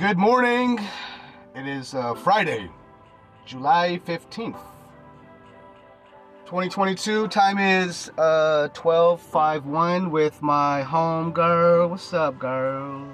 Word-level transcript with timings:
Good 0.00 0.16
morning. 0.16 0.80
It 1.54 1.66
is 1.66 1.94
uh, 1.94 2.14
Friday, 2.14 2.70
July 3.44 4.00
15th, 4.06 4.56
2022. 6.46 7.28
Time 7.28 7.58
is 7.58 8.10
uh, 8.16 8.70
12.51 8.72 10.10
with 10.10 10.40
my 10.40 10.80
home 10.80 11.32
girl. 11.32 11.90
What's 11.90 12.14
up, 12.14 12.38
girl? 12.38 13.06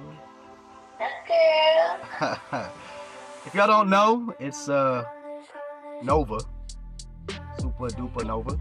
Girl. 1.27 1.99
if 3.47 3.53
y'all 3.53 3.67
don't 3.67 3.91
know, 3.91 4.33
it's 4.39 4.69
uh, 4.69 5.03
Nova. 6.05 6.39
Super 7.59 7.89
duper 7.89 8.25
Nova. 8.25 8.57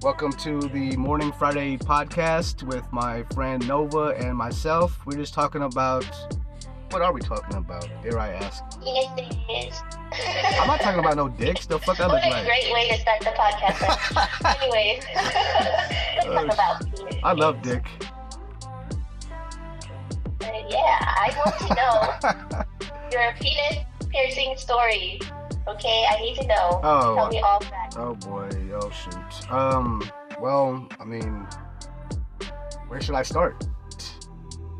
Welcome 0.00 0.32
to 0.34 0.60
the 0.60 0.96
Morning 0.96 1.32
Friday 1.32 1.76
podcast 1.76 2.62
with 2.62 2.84
my 2.92 3.24
friend 3.34 3.66
Nova 3.66 4.14
and 4.16 4.36
myself. 4.36 4.98
We're 5.06 5.16
just 5.16 5.34
talking 5.34 5.62
about 5.62 6.04
what 6.90 7.02
are 7.02 7.12
we 7.12 7.20
talking 7.20 7.56
about? 7.56 7.88
Dare 8.02 8.18
I 8.18 8.32
ask? 8.34 8.62
Penises. 8.80 9.80
I'm 10.60 10.66
not 10.68 10.80
talking 10.80 11.00
about 11.00 11.16
no 11.16 11.28
dicks. 11.28 11.66
The 11.66 11.78
fuck 11.80 12.00
I 12.00 12.04
look 12.04 12.14
What 12.14 12.26
a 12.26 12.30
like. 12.30 12.46
great 12.46 12.72
way 12.72 12.88
to 12.90 12.98
start 13.00 13.20
the 13.20 13.30
podcast. 13.30 14.62
Anyways, 14.62 15.04
let's 15.14 16.26
talk 16.26 16.54
about 16.54 16.96
penis. 16.96 17.16
I 17.24 17.32
love 17.32 17.60
dick. 17.62 17.84
Uh, 20.40 20.52
yeah, 20.68 20.98
I 21.02 21.32
want 21.44 21.58
to 21.58 21.74
know 21.74 22.64
your 23.12 23.32
penis 23.40 23.84
piercing 24.10 24.54
story. 24.56 25.20
Okay, 25.68 26.06
I 26.08 26.20
need 26.20 26.36
to 26.36 26.46
know. 26.46 26.80
Oh. 26.82 27.14
Tell 27.14 27.28
me 27.28 27.40
all 27.40 27.60
that. 27.60 27.94
Oh 27.98 28.14
boy. 28.14 28.48
Oh 28.80 28.90
shoot. 28.90 29.52
Um. 29.52 30.02
Well, 30.40 30.88
I 30.98 31.04
mean, 31.04 31.46
where 32.88 33.00
should 33.00 33.14
I 33.14 33.22
start? 33.22 33.66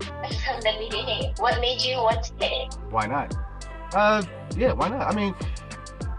From 0.01 0.61
the 0.61 0.73
beginning, 0.79 1.35
what 1.39 1.61
made 1.61 1.83
you 1.83 1.97
want 1.97 2.25
to 2.25 2.33
get 2.35 2.53
it? 2.53 2.75
Why 2.91 3.07
not? 3.07 3.37
Uh. 3.95 4.23
Yeah. 4.57 4.73
Why 4.73 4.89
not? 4.89 5.07
I 5.07 5.15
mean. 5.15 5.35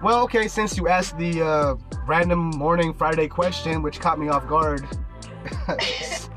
Well, 0.04 0.22
okay. 0.24 0.48
Since 0.48 0.78
you 0.78 0.88
asked 0.88 1.18
the 1.18 1.42
uh, 1.42 1.76
random 2.06 2.52
morning 2.52 2.94
Friday 2.94 3.28
question, 3.28 3.82
which 3.82 4.00
caught 4.00 4.20
me 4.20 4.30
off 4.30 4.48
guard. 4.48 4.88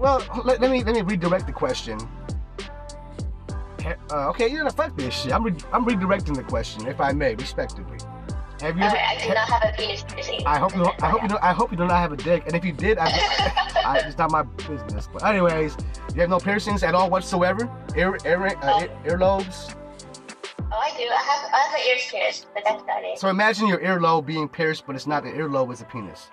well, 0.00 0.22
let, 0.44 0.60
let 0.60 0.70
me 0.70 0.82
let 0.82 0.96
me 0.96 1.02
redirect 1.02 1.46
the 1.46 1.52
question. 1.52 1.98
Uh, 4.10 4.28
okay, 4.30 4.48
you 4.48 4.62
know, 4.62 4.70
fuck 4.70 4.96
this 4.96 5.14
shit. 5.14 5.32
I'm 5.32 5.44
re- 5.44 5.54
I'm 5.72 5.84
redirecting 5.84 6.34
the 6.34 6.42
question, 6.42 6.86
if 6.86 7.00
I 7.00 7.12
may, 7.12 7.34
respectively. 7.34 7.98
Have 8.60 8.76
you? 8.76 8.84
Ever- 8.84 8.96
I 8.96 9.18
do 9.22 9.28
not 9.28 9.48
have 9.48 9.62
a 9.64 9.76
penis 9.76 10.02
piercing. 10.02 10.42
I 10.46 10.58
hope 10.58 10.74
you. 10.74 10.82
Don't, 10.82 11.02
I 11.02 11.10
hope 11.10 11.22
you. 11.22 11.28
Don't, 11.28 11.42
I 11.42 11.52
hope 11.52 11.70
you 11.70 11.76
do 11.76 11.86
not 11.86 11.98
have 11.98 12.12
a 12.12 12.16
dick. 12.16 12.44
And 12.46 12.56
if 12.56 12.64
you 12.64 12.72
did, 12.72 12.98
I, 12.98 13.06
I, 13.84 13.98
it's 14.04 14.18
not 14.18 14.30
my 14.30 14.42
business. 14.42 15.08
But 15.12 15.24
anyways, 15.24 15.76
you 16.14 16.20
have 16.20 16.30
no 16.30 16.40
piercings 16.40 16.82
at 16.82 16.94
all 16.94 17.10
whatsoever. 17.10 17.70
Ear, 17.96 18.18
ear, 18.24 18.46
uh, 18.62 18.80
ear, 18.82 18.98
earlobes. 19.04 19.74
Oh, 20.58 20.78
I 20.78 20.90
do. 20.96 21.04
I 21.04 21.22
have 21.22 21.52
I 21.52 21.58
have 21.58 21.72
my 21.72 21.84
ears 21.88 22.08
pierced, 22.10 22.46
but 22.54 22.64
that's 22.64 22.82
about 22.82 23.04
it. 23.04 23.18
So 23.18 23.28
imagine 23.28 23.68
your 23.68 23.78
earlobe 23.78 24.26
being 24.26 24.48
pierced, 24.48 24.86
but 24.86 24.96
it's 24.96 25.06
not 25.06 25.22
the 25.22 25.30
earlobe; 25.30 25.70
it's 25.70 25.82
a 25.82 25.84
penis. 25.84 26.30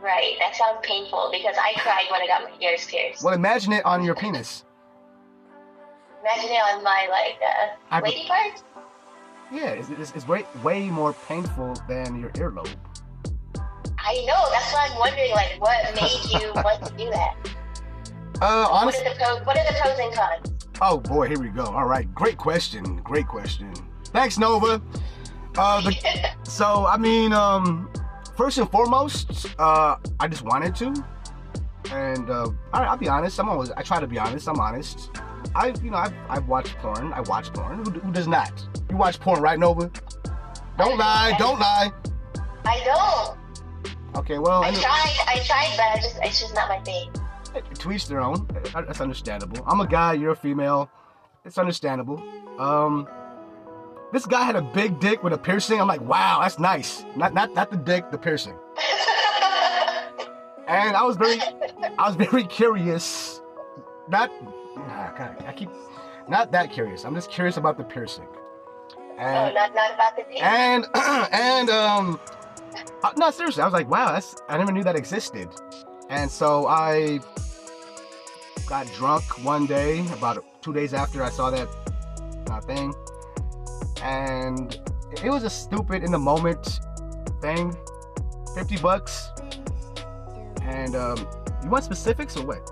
Right, 0.00 0.34
that 0.40 0.56
sounds 0.56 0.78
painful 0.82 1.28
because 1.30 1.54
I 1.58 1.74
cried 1.78 2.06
when 2.10 2.20
I 2.22 2.26
got 2.26 2.42
my 2.42 2.66
ears 2.66 2.86
pierced. 2.86 3.22
Well, 3.22 3.34
imagine 3.34 3.72
it 3.72 3.84
on 3.84 4.02
your 4.02 4.16
penis. 4.16 4.64
Imagine 6.22 6.50
on 6.52 6.84
my 6.84 7.08
like 7.10 7.40
uh, 7.42 8.00
lady 8.00 8.28
part. 8.28 8.62
Yeah, 9.50 9.70
it's, 9.70 9.90
it's, 9.90 10.12
it's 10.12 10.28
way 10.28 10.46
way 10.62 10.88
more 10.88 11.12
painful 11.28 11.74
than 11.88 12.20
your 12.20 12.30
earlobe. 12.30 12.70
I 13.98 14.24
know. 14.26 14.48
That's 14.50 14.72
why 14.72 14.88
I'm 14.90 14.98
wondering, 14.98 15.30
like, 15.32 15.60
what 15.60 15.94
made 15.94 16.40
you 16.42 16.52
want 16.62 16.84
to 16.86 16.92
do 16.94 17.10
that? 17.10 17.34
Uh, 18.40 18.66
What 18.68 18.82
honestly. 18.82 19.06
are 19.06 19.10
the 19.14 19.18
pros? 19.18 19.46
What 19.46 19.56
are 19.56 19.64
the 19.64 19.78
pros 19.80 19.98
and 19.98 20.14
cons? 20.14 20.68
Oh 20.80 20.98
boy, 20.98 21.28
here 21.28 21.38
we 21.40 21.48
go. 21.48 21.64
All 21.64 21.86
right, 21.86 22.12
great 22.14 22.36
question. 22.38 22.96
Great 23.04 23.26
question. 23.26 23.72
Thanks, 24.06 24.38
Nova. 24.38 24.80
Uh, 25.56 25.80
the, 25.82 26.30
so 26.44 26.86
I 26.86 26.96
mean, 26.96 27.32
um, 27.32 27.90
first 28.36 28.58
and 28.58 28.70
foremost, 28.70 29.46
uh, 29.58 29.96
I 30.20 30.28
just 30.28 30.42
wanted 30.42 30.74
to, 30.76 31.04
and 31.92 32.30
uh, 32.30 32.48
I, 32.72 32.84
I'll 32.84 32.96
be 32.96 33.08
honest. 33.08 33.38
I'm 33.40 33.48
always 33.48 33.70
I 33.72 33.82
try 33.82 34.00
to 34.00 34.06
be 34.06 34.18
honest. 34.18 34.48
I'm 34.48 34.60
honest. 34.60 35.10
I, 35.54 35.74
you 35.82 35.90
know, 35.90 35.98
I've, 35.98 36.14
I've 36.28 36.48
watched 36.48 36.76
porn. 36.78 37.12
I 37.12 37.20
watch 37.20 37.52
porn. 37.52 37.84
Who, 37.84 37.90
who 37.90 38.12
does 38.12 38.26
not? 38.26 38.52
You 38.90 38.96
watch 38.96 39.20
porn, 39.20 39.42
right, 39.42 39.58
Nova? 39.58 39.90
Don't 40.78 40.98
lie. 40.98 41.34
Don't 41.38 41.58
lie. 41.58 41.92
I 42.64 42.82
don't. 42.84 44.16
Okay, 44.16 44.38
well, 44.38 44.62
I 44.62 44.68
anyway, 44.68 44.82
tried. 44.82 45.16
I 45.26 45.38
tried, 45.44 45.74
but 45.76 45.84
I 45.84 45.96
just 45.96 46.18
it's 46.22 46.40
just 46.40 46.54
not 46.54 46.68
my 46.68 46.78
thing. 46.80 47.10
to 47.74 47.92
each 47.92 48.08
their 48.08 48.20
own. 48.20 48.46
That's 48.72 49.00
understandable. 49.00 49.64
I'm 49.66 49.80
a 49.80 49.86
guy. 49.86 50.14
You're 50.14 50.32
a 50.32 50.36
female. 50.36 50.90
It's 51.44 51.58
understandable. 51.58 52.22
Um, 52.58 53.08
this 54.12 54.26
guy 54.26 54.42
had 54.42 54.56
a 54.56 54.62
big 54.62 55.00
dick 55.00 55.22
with 55.22 55.32
a 55.32 55.38
piercing. 55.38 55.80
I'm 55.80 55.88
like, 55.88 56.02
wow, 56.02 56.40
that's 56.42 56.58
nice. 56.58 57.04
Not 57.16 57.32
not 57.34 57.54
not 57.54 57.70
the 57.70 57.78
dick, 57.78 58.10
the 58.10 58.18
piercing. 58.18 58.56
And 60.68 60.96
I 60.96 61.02
was 61.02 61.16
very, 61.16 61.38
I 61.98 62.06
was 62.06 62.16
very 62.16 62.44
curious. 62.44 63.42
Not, 64.08 64.30
ah, 64.76 65.12
God, 65.16 65.44
I 65.46 65.52
keep, 65.52 65.70
not 66.28 66.52
that 66.52 66.70
curious. 66.70 67.04
I'm 67.04 67.14
just 67.14 67.30
curious 67.30 67.56
about 67.56 67.76
the 67.76 67.84
piercing. 67.84 68.26
oh, 68.30 69.12
And 69.18 69.54
not 69.54 69.74
not 69.74 69.94
about 69.94 70.16
the 70.16 70.24
and 70.38 70.86
and 71.32 71.70
um, 71.70 72.20
uh, 73.02 73.12
no, 73.16 73.30
seriously, 73.30 73.62
I 73.62 73.66
was 73.66 73.72
like, 73.74 73.88
wow, 73.90 74.12
that's 74.12 74.36
I 74.48 74.56
never 74.58 74.72
knew 74.72 74.84
that 74.84 74.96
existed. 74.96 75.48
And 76.08 76.30
so 76.30 76.66
I 76.66 77.20
got 78.66 78.86
drunk 78.94 79.24
one 79.44 79.66
day, 79.66 80.06
about 80.12 80.44
two 80.62 80.72
days 80.72 80.94
after 80.94 81.22
I 81.22 81.30
saw 81.30 81.50
that 81.50 81.68
uh, 82.50 82.60
thing, 82.60 82.94
and 84.02 84.78
it 85.22 85.30
was 85.30 85.44
a 85.44 85.50
stupid 85.50 86.02
in 86.04 86.10
the 86.12 86.18
moment 86.18 86.80
thing. 87.40 87.76
Fifty 88.54 88.76
bucks. 88.76 89.28
And 90.62 90.94
um, 90.94 91.16
you 91.64 91.70
want 91.70 91.84
specifics 91.84 92.36
or 92.36 92.46
what? 92.46 92.70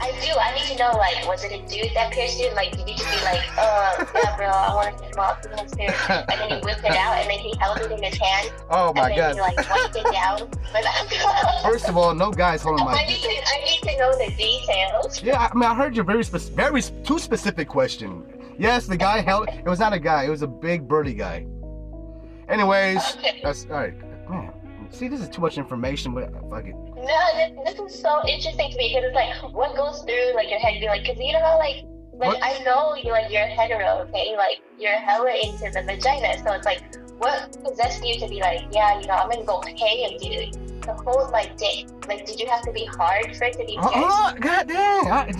I 0.00 0.10
do. 0.20 0.32
I 0.38 0.54
need 0.54 0.64
to 0.72 0.76
know, 0.78 0.92
like, 0.96 1.26
was 1.26 1.44
it 1.44 1.52
a 1.52 1.58
dude 1.66 1.94
that 1.94 2.12
pierced 2.12 2.38
you? 2.38 2.50
Like, 2.54 2.72
did 2.76 2.88
you 2.88 2.94
just 2.96 3.08
be 3.10 3.24
like, 3.24 3.42
uh, 3.58 4.04
yeah, 4.14 4.36
bro, 4.36 4.46
I 4.46 4.74
want 4.74 4.98
to 5.12 5.18
off 5.18 5.42
the 5.42 5.48
pierced, 5.76 6.10
and 6.10 6.24
then 6.28 6.48
he 6.50 6.64
whipped 6.64 6.84
it 6.84 6.92
out, 6.92 7.14
and 7.18 7.28
then 7.28 7.38
he 7.38 7.52
held 7.58 7.78
it 7.80 7.90
in 7.90 8.02
his 8.02 8.16
hand, 8.18 8.52
Oh 8.70 8.92
my 8.94 9.10
and 9.10 9.18
then 9.18 9.34
god! 9.34 9.34
he 9.34 9.40
like 9.40 9.70
wiped 9.70 9.96
it 9.96 10.12
down. 10.12 10.50
First 11.62 11.88
of 11.88 11.96
all, 11.96 12.14
no 12.14 12.30
guys 12.30 12.62
holding 12.62 12.84
my 12.84 12.92
I 12.92 13.06
need 13.06 13.20
to. 13.20 13.28
I 13.28 13.64
need 13.64 13.80
to 13.90 13.98
know 13.98 14.12
the 14.16 14.30
details. 14.36 15.22
Yeah, 15.22 15.48
I 15.52 15.54
mean, 15.54 15.64
I 15.64 15.74
heard 15.74 15.96
your 15.96 16.04
very 16.04 16.22
spec- 16.24 16.42
very 16.54 16.82
too 16.82 17.18
specific 17.18 17.68
question. 17.68 18.24
Yes, 18.58 18.86
the 18.86 18.96
guy 18.96 19.20
held. 19.20 19.48
It 19.48 19.64
was 19.66 19.78
not 19.80 19.92
a 19.92 19.98
guy. 19.98 20.24
It 20.24 20.30
was 20.30 20.42
a 20.42 20.46
big 20.46 20.86
birdie 20.88 21.14
guy. 21.14 21.46
Anyways, 22.48 23.16
Okay. 23.18 23.40
that's 23.42 23.64
all 23.66 23.72
right. 23.76 23.94
Man, 24.30 24.52
see, 24.90 25.08
this 25.08 25.20
is 25.20 25.28
too 25.28 25.40
much 25.40 25.58
information, 25.58 26.14
but 26.14 26.32
fuck 26.50 26.66
it. 26.66 26.74
No, 26.74 27.18
this, 27.34 27.76
this 27.76 27.94
is 27.94 28.00
so 28.00 28.20
interesting 28.28 28.70
to 28.70 28.76
me 28.76 28.88
because 28.94 29.04
it's 29.08 29.14
like 29.14 29.52
what 29.54 29.76
goes 29.76 30.02
through 30.02 30.34
like 30.34 30.50
your 30.50 30.58
head. 30.58 30.80
Be 30.80 30.86
like, 30.86 31.02
because 31.02 31.18
you 31.18 31.32
know 31.32 31.40
how 31.40 31.58
like 31.58 31.84
like 32.18 32.30
What? 32.30 32.42
I 32.42 32.62
know 32.64 32.94
you 32.96 33.12
like 33.12 33.30
you're 33.30 33.42
a 33.42 33.46
hetero, 33.46 34.06
okay? 34.08 34.36
Like 34.36 34.60
you're 34.78 34.98
hella 34.98 35.32
into 35.34 35.70
the 35.70 35.82
vagina, 35.86 36.36
so 36.42 36.52
it's 36.52 36.66
like 36.66 36.82
what 37.18 37.56
possessed 37.62 38.04
you 38.04 38.18
to 38.18 38.28
be 38.28 38.40
like, 38.40 38.62
yeah, 38.72 39.00
you 39.00 39.06
know, 39.06 39.14
I'm 39.14 39.30
gonna 39.30 39.44
go 39.44 39.60
pay 39.60 40.04
a 40.04 40.18
dude 40.18 40.82
to 40.82 40.94
hold 40.94 41.30
my 41.30 41.50
dick. 41.56 41.86
Like, 42.08 42.26
did 42.26 42.40
you 42.40 42.48
have 42.48 42.62
to 42.62 42.72
be 42.72 42.86
hard 42.86 43.36
for 43.36 43.44
it 43.44 43.52
to 43.54 43.64
be? 43.64 43.76
Uh-uh, 43.78 43.90
oh, 43.94 44.34
god 44.40 44.68
dang! 44.68 45.10
I- 45.10 45.32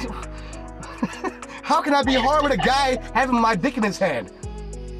how 1.62 1.82
can 1.82 1.94
I 1.94 2.02
be 2.02 2.14
hard 2.14 2.44
with 2.44 2.52
a 2.52 2.56
guy 2.56 2.98
having 3.12 3.40
my 3.40 3.56
dick 3.56 3.76
in 3.76 3.82
his 3.82 3.98
hand? 3.98 4.30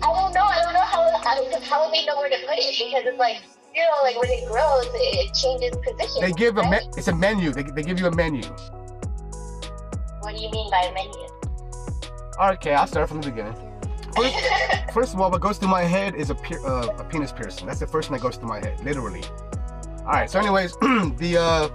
I 0.03 0.07
don't 0.07 0.33
know. 0.35 0.43
I 0.43 0.63
don't 0.63 0.73
know 0.73 0.81
how 0.81 1.03
I, 1.03 1.19
how 1.23 1.61
how 1.61 1.91
they 1.91 2.05
know 2.07 2.17
where 2.17 2.31
to 2.31 2.37
put 2.47 2.59
it 2.59 2.77
because 2.79 3.03
it's 3.05 3.19
like 3.19 3.43
you 3.79 3.85
know, 3.85 4.03
like 4.03 4.21
when 4.21 4.31
it 4.31 4.47
grows, 4.49 4.87
it, 4.87 5.29
it 5.29 5.35
changes 5.35 5.77
position. 5.77 6.21
They 6.21 6.33
give 6.33 6.59
a 6.59 6.63
right? 6.63 6.83
me- 6.83 6.91
it's 6.97 7.09
a 7.09 7.15
menu. 7.15 7.53
They, 7.53 7.63
they 7.63 7.83
give 7.83 8.01
you 8.01 8.07
a 8.07 8.15
menu. 8.15 8.43
What 10.21 10.35
do 10.35 10.41
you 10.43 10.51
mean 10.51 10.71
by 10.71 10.83
a 10.83 10.93
menu? 10.93 11.29
Okay, 12.57 12.75
I'll 12.75 12.87
start 12.87 13.09
from 13.09 13.21
the 13.21 13.31
beginning. 13.31 13.55
First, 14.15 14.37
first 14.93 15.15
of 15.15 15.21
all, 15.21 15.31
what 15.31 15.41
goes 15.41 15.59
through 15.59 15.69
my 15.69 15.83
head 15.83 16.15
is 16.15 16.31
a, 16.31 16.37
uh, 16.65 16.97
a 16.99 17.05
penis 17.05 17.33
piercing. 17.33 17.67
That's 17.67 17.81
the 17.81 17.87
first 17.87 18.09
thing 18.09 18.17
that 18.17 18.23
goes 18.23 18.37
through 18.37 18.49
my 18.49 18.59
head, 18.59 18.81
literally. 18.85 19.23
All 20.01 20.07
right. 20.07 20.31
So, 20.31 20.41
anyways, 20.41 20.73
the 20.81 21.37
uh, 21.39 21.69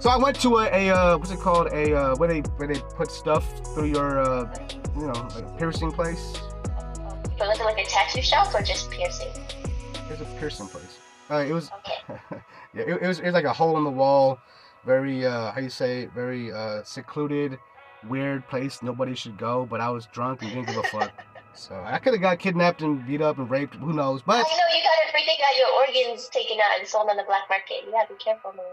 so 0.00 0.08
I 0.08 0.16
went 0.16 0.40
to 0.40 0.58
a, 0.58 0.70
a 0.72 0.90
uh, 0.90 1.18
what's 1.18 1.30
it 1.30 1.40
called? 1.40 1.68
A 1.72 1.94
uh, 1.94 2.16
where 2.16 2.28
they 2.28 2.40
where 2.56 2.66
they 2.66 2.80
put 2.96 3.10
stuff 3.10 3.46
through 3.74 3.86
your 3.86 4.18
uh, 4.18 4.52
you 4.96 5.02
know 5.02 5.28
like 5.34 5.44
a 5.44 5.54
piercing 5.58 5.92
place. 5.92 6.40
Was 7.38 7.58
it 7.58 7.64
like 7.64 7.78
a 7.78 7.84
tattoo 7.84 8.22
shop 8.22 8.54
or 8.54 8.62
just 8.62 8.90
piercing? 8.90 9.32
There's 10.08 10.20
a 10.20 10.26
piercing 10.38 10.68
place. 10.68 10.99
Uh, 11.30 11.44
it 11.46 11.52
was 11.52 11.70
yeah, 12.74 12.82
it, 12.82 13.02
it 13.02 13.06
was 13.06 13.20
it 13.20 13.26
was 13.26 13.34
like 13.34 13.44
a 13.44 13.52
hole 13.52 13.76
in 13.78 13.84
the 13.84 13.90
wall, 13.90 14.38
very 14.84 15.24
uh, 15.24 15.52
how 15.52 15.60
you 15.60 15.70
say 15.70 16.06
very 16.06 16.52
uh, 16.52 16.82
secluded, 16.82 17.58
weird 18.08 18.46
place 18.48 18.82
nobody 18.82 19.14
should 19.14 19.38
go. 19.38 19.64
But 19.64 19.80
I 19.80 19.90
was 19.90 20.06
drunk 20.06 20.42
and 20.42 20.50
didn't 20.50 20.66
give 20.66 20.76
a 20.76 20.82
fuck. 20.84 21.12
So 21.54 21.80
I 21.84 21.98
could 21.98 22.14
have 22.14 22.22
got 22.22 22.38
kidnapped 22.38 22.82
and 22.82 23.06
beat 23.06 23.22
up 23.22 23.38
and 23.38 23.50
raped. 23.50 23.74
Who 23.76 23.92
knows? 23.92 24.22
But 24.22 24.38
I 24.38 24.38
know 24.38 24.76
you 24.76 24.82
got 24.82 25.08
everything, 25.08 25.36
got 25.40 25.56
your 25.56 25.68
organs 25.86 26.28
taken 26.28 26.58
out 26.58 26.78
and 26.78 26.88
sold 26.88 27.08
on 27.10 27.16
the 27.16 27.24
black 27.24 27.42
market. 27.48 27.84
You 27.86 27.92
gotta 27.92 28.12
be 28.12 28.18
careful, 28.18 28.52
man. 28.52 28.64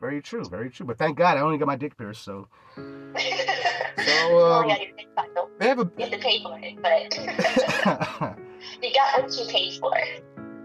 Very 0.00 0.20
true, 0.20 0.44
very 0.44 0.68
true. 0.68 0.84
But 0.84 0.98
thank 0.98 1.16
God 1.16 1.36
I 1.36 1.40
only 1.40 1.58
got 1.58 1.66
my 1.68 1.76
dick 1.76 1.96
pierced, 1.96 2.24
so 2.24 2.48
so, 2.76 2.82
um, 4.52 4.64
um, 4.64 4.70
you, 4.70 4.86
they 5.58 5.68
have 5.68 5.78
a. 5.78 5.90
have 5.98 6.10
to 6.10 6.18
pay 6.18 6.42
for 6.42 6.58
it, 6.60 6.82
but 6.82 7.16
you 8.82 8.92
got 8.94 9.22
what 9.22 9.38
you 9.38 9.46
paid 9.46 9.78
for. 9.78 9.94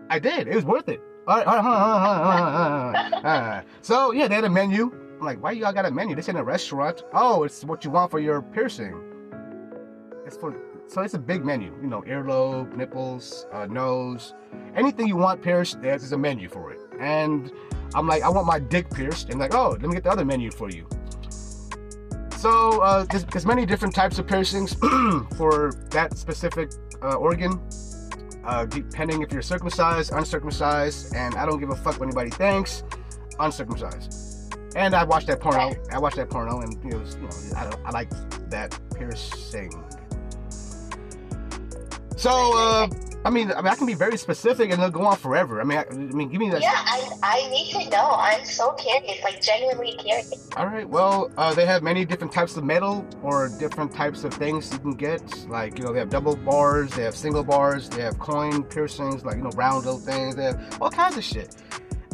I 0.09 0.19
did. 0.19 0.47
It 0.47 0.55
was 0.55 0.65
worth 0.65 0.89
it. 0.89 1.01
All 1.27 1.37
right, 1.37 1.47
all 1.47 1.55
right, 1.55 3.11
hold 3.13 3.25
on. 3.25 3.63
So 3.81 4.11
yeah, 4.11 4.27
they 4.27 4.35
had 4.35 4.45
a 4.45 4.49
menu. 4.49 4.91
I'm 5.19 5.25
like, 5.25 5.41
why 5.41 5.51
y'all 5.51 5.73
got 5.73 5.85
a 5.85 5.91
menu? 5.91 6.15
This 6.15 6.29
ain't 6.29 6.37
a 6.37 6.43
restaurant. 6.43 7.03
Oh, 7.13 7.43
it's 7.43 7.63
what 7.65 7.83
you 7.83 7.91
want 7.91 8.11
for 8.11 8.19
your 8.19 8.41
piercing. 8.41 9.01
It's 10.25 10.37
for 10.37 10.55
so 10.87 11.01
it's 11.01 11.15
a 11.15 11.19
big 11.19 11.43
menu. 11.43 11.73
You 11.81 11.87
know, 11.87 12.01
earlobe, 12.03 12.73
nipples, 12.75 13.45
uh, 13.51 13.65
nose, 13.65 14.33
anything 14.75 15.07
you 15.07 15.17
want 15.17 15.41
pierced. 15.41 15.81
There's 15.81 16.11
a 16.13 16.17
menu 16.17 16.47
for 16.47 16.71
it. 16.71 16.79
And 16.99 17.51
I'm 17.93 18.07
like, 18.07 18.23
I 18.23 18.29
want 18.29 18.47
my 18.47 18.59
dick 18.59 18.89
pierced. 18.89 19.29
And 19.29 19.39
like, 19.39 19.53
oh, 19.53 19.71
let 19.71 19.81
me 19.81 19.95
get 19.95 20.03
the 20.03 20.11
other 20.11 20.23
menu 20.23 20.49
for 20.49 20.69
you. 20.69 20.87
So 22.37 22.81
uh, 22.81 23.03
there's, 23.05 23.25
there's 23.25 23.45
many 23.45 23.65
different 23.65 23.93
types 23.93 24.17
of 24.19 24.27
piercings 24.27 24.73
for 25.37 25.73
that 25.89 26.17
specific 26.17 26.71
uh, 27.01 27.15
organ 27.15 27.59
uh, 28.47 28.65
depending 28.65 29.21
if 29.21 29.31
you're 29.31 29.41
circumcised, 29.41 30.11
uncircumcised, 30.13 31.13
and 31.13 31.35
I 31.35 31.45
don't 31.45 31.59
give 31.59 31.69
a 31.69 31.75
fuck 31.75 31.99
what 31.99 32.07
anybody 32.07 32.29
thinks, 32.29 32.83
uncircumcised. 33.39 34.55
And 34.75 34.95
I 34.95 35.03
watched 35.03 35.27
that 35.27 35.39
porno. 35.39 35.75
I 35.91 35.99
watched 35.99 36.15
that 36.15 36.29
porno, 36.29 36.61
and 36.61 36.73
it 36.85 36.97
was, 36.97 37.15
you 37.15 37.23
know, 37.23 37.57
I, 37.57 37.71
I 37.85 37.91
like 37.91 38.09
that 38.49 38.79
piercing. 38.95 39.71
So, 42.17 42.31
uh, 42.31 42.89
I 43.25 43.29
mean, 43.29 43.51
I 43.51 43.61
mean, 43.61 43.67
I 43.67 43.75
can 43.75 43.85
be 43.85 43.93
very 43.93 44.17
specific, 44.17 44.71
and 44.71 44.81
they'll 44.81 44.89
go 44.89 45.05
on 45.05 45.17
forever. 45.17 45.61
I 45.61 45.63
mean, 45.63 45.77
I, 45.77 45.85
I 45.87 45.93
mean, 45.93 46.29
give 46.29 46.39
me 46.39 46.49
that. 46.49 46.61
Yeah, 46.61 46.71
I, 46.73 47.07
I 47.21 47.49
need 47.49 47.71
to 47.73 47.89
know. 47.91 48.09
I'm 48.17 48.43
so 48.43 48.71
curious, 48.73 49.21
like 49.23 49.39
genuinely 49.39 49.93
curious. 49.97 50.49
All 50.57 50.65
right. 50.65 50.89
Well, 50.89 51.31
uh, 51.37 51.53
they 51.53 51.67
have 51.67 51.83
many 51.83 52.05
different 52.05 52.33
types 52.33 52.57
of 52.57 52.63
metal 52.63 53.05
or 53.21 53.49
different 53.59 53.93
types 53.93 54.23
of 54.23 54.33
things 54.33 54.71
you 54.73 54.79
can 54.79 54.95
get. 54.95 55.21
Like 55.47 55.77
you 55.77 55.85
know, 55.85 55.93
they 55.93 55.99
have 55.99 56.09
double 56.09 56.35
bars, 56.35 56.89
they 56.91 57.03
have 57.03 57.15
single 57.15 57.43
bars, 57.43 57.87
they 57.87 58.01
have 58.01 58.17
coin 58.17 58.63
piercings, 58.63 59.23
like 59.23 59.35
you 59.35 59.43
know, 59.43 59.51
round 59.51 59.85
little 59.85 59.99
things. 59.99 60.35
They 60.35 60.45
have 60.45 60.77
all 60.81 60.89
kinds 60.89 61.17
of 61.17 61.23
shit. 61.23 61.55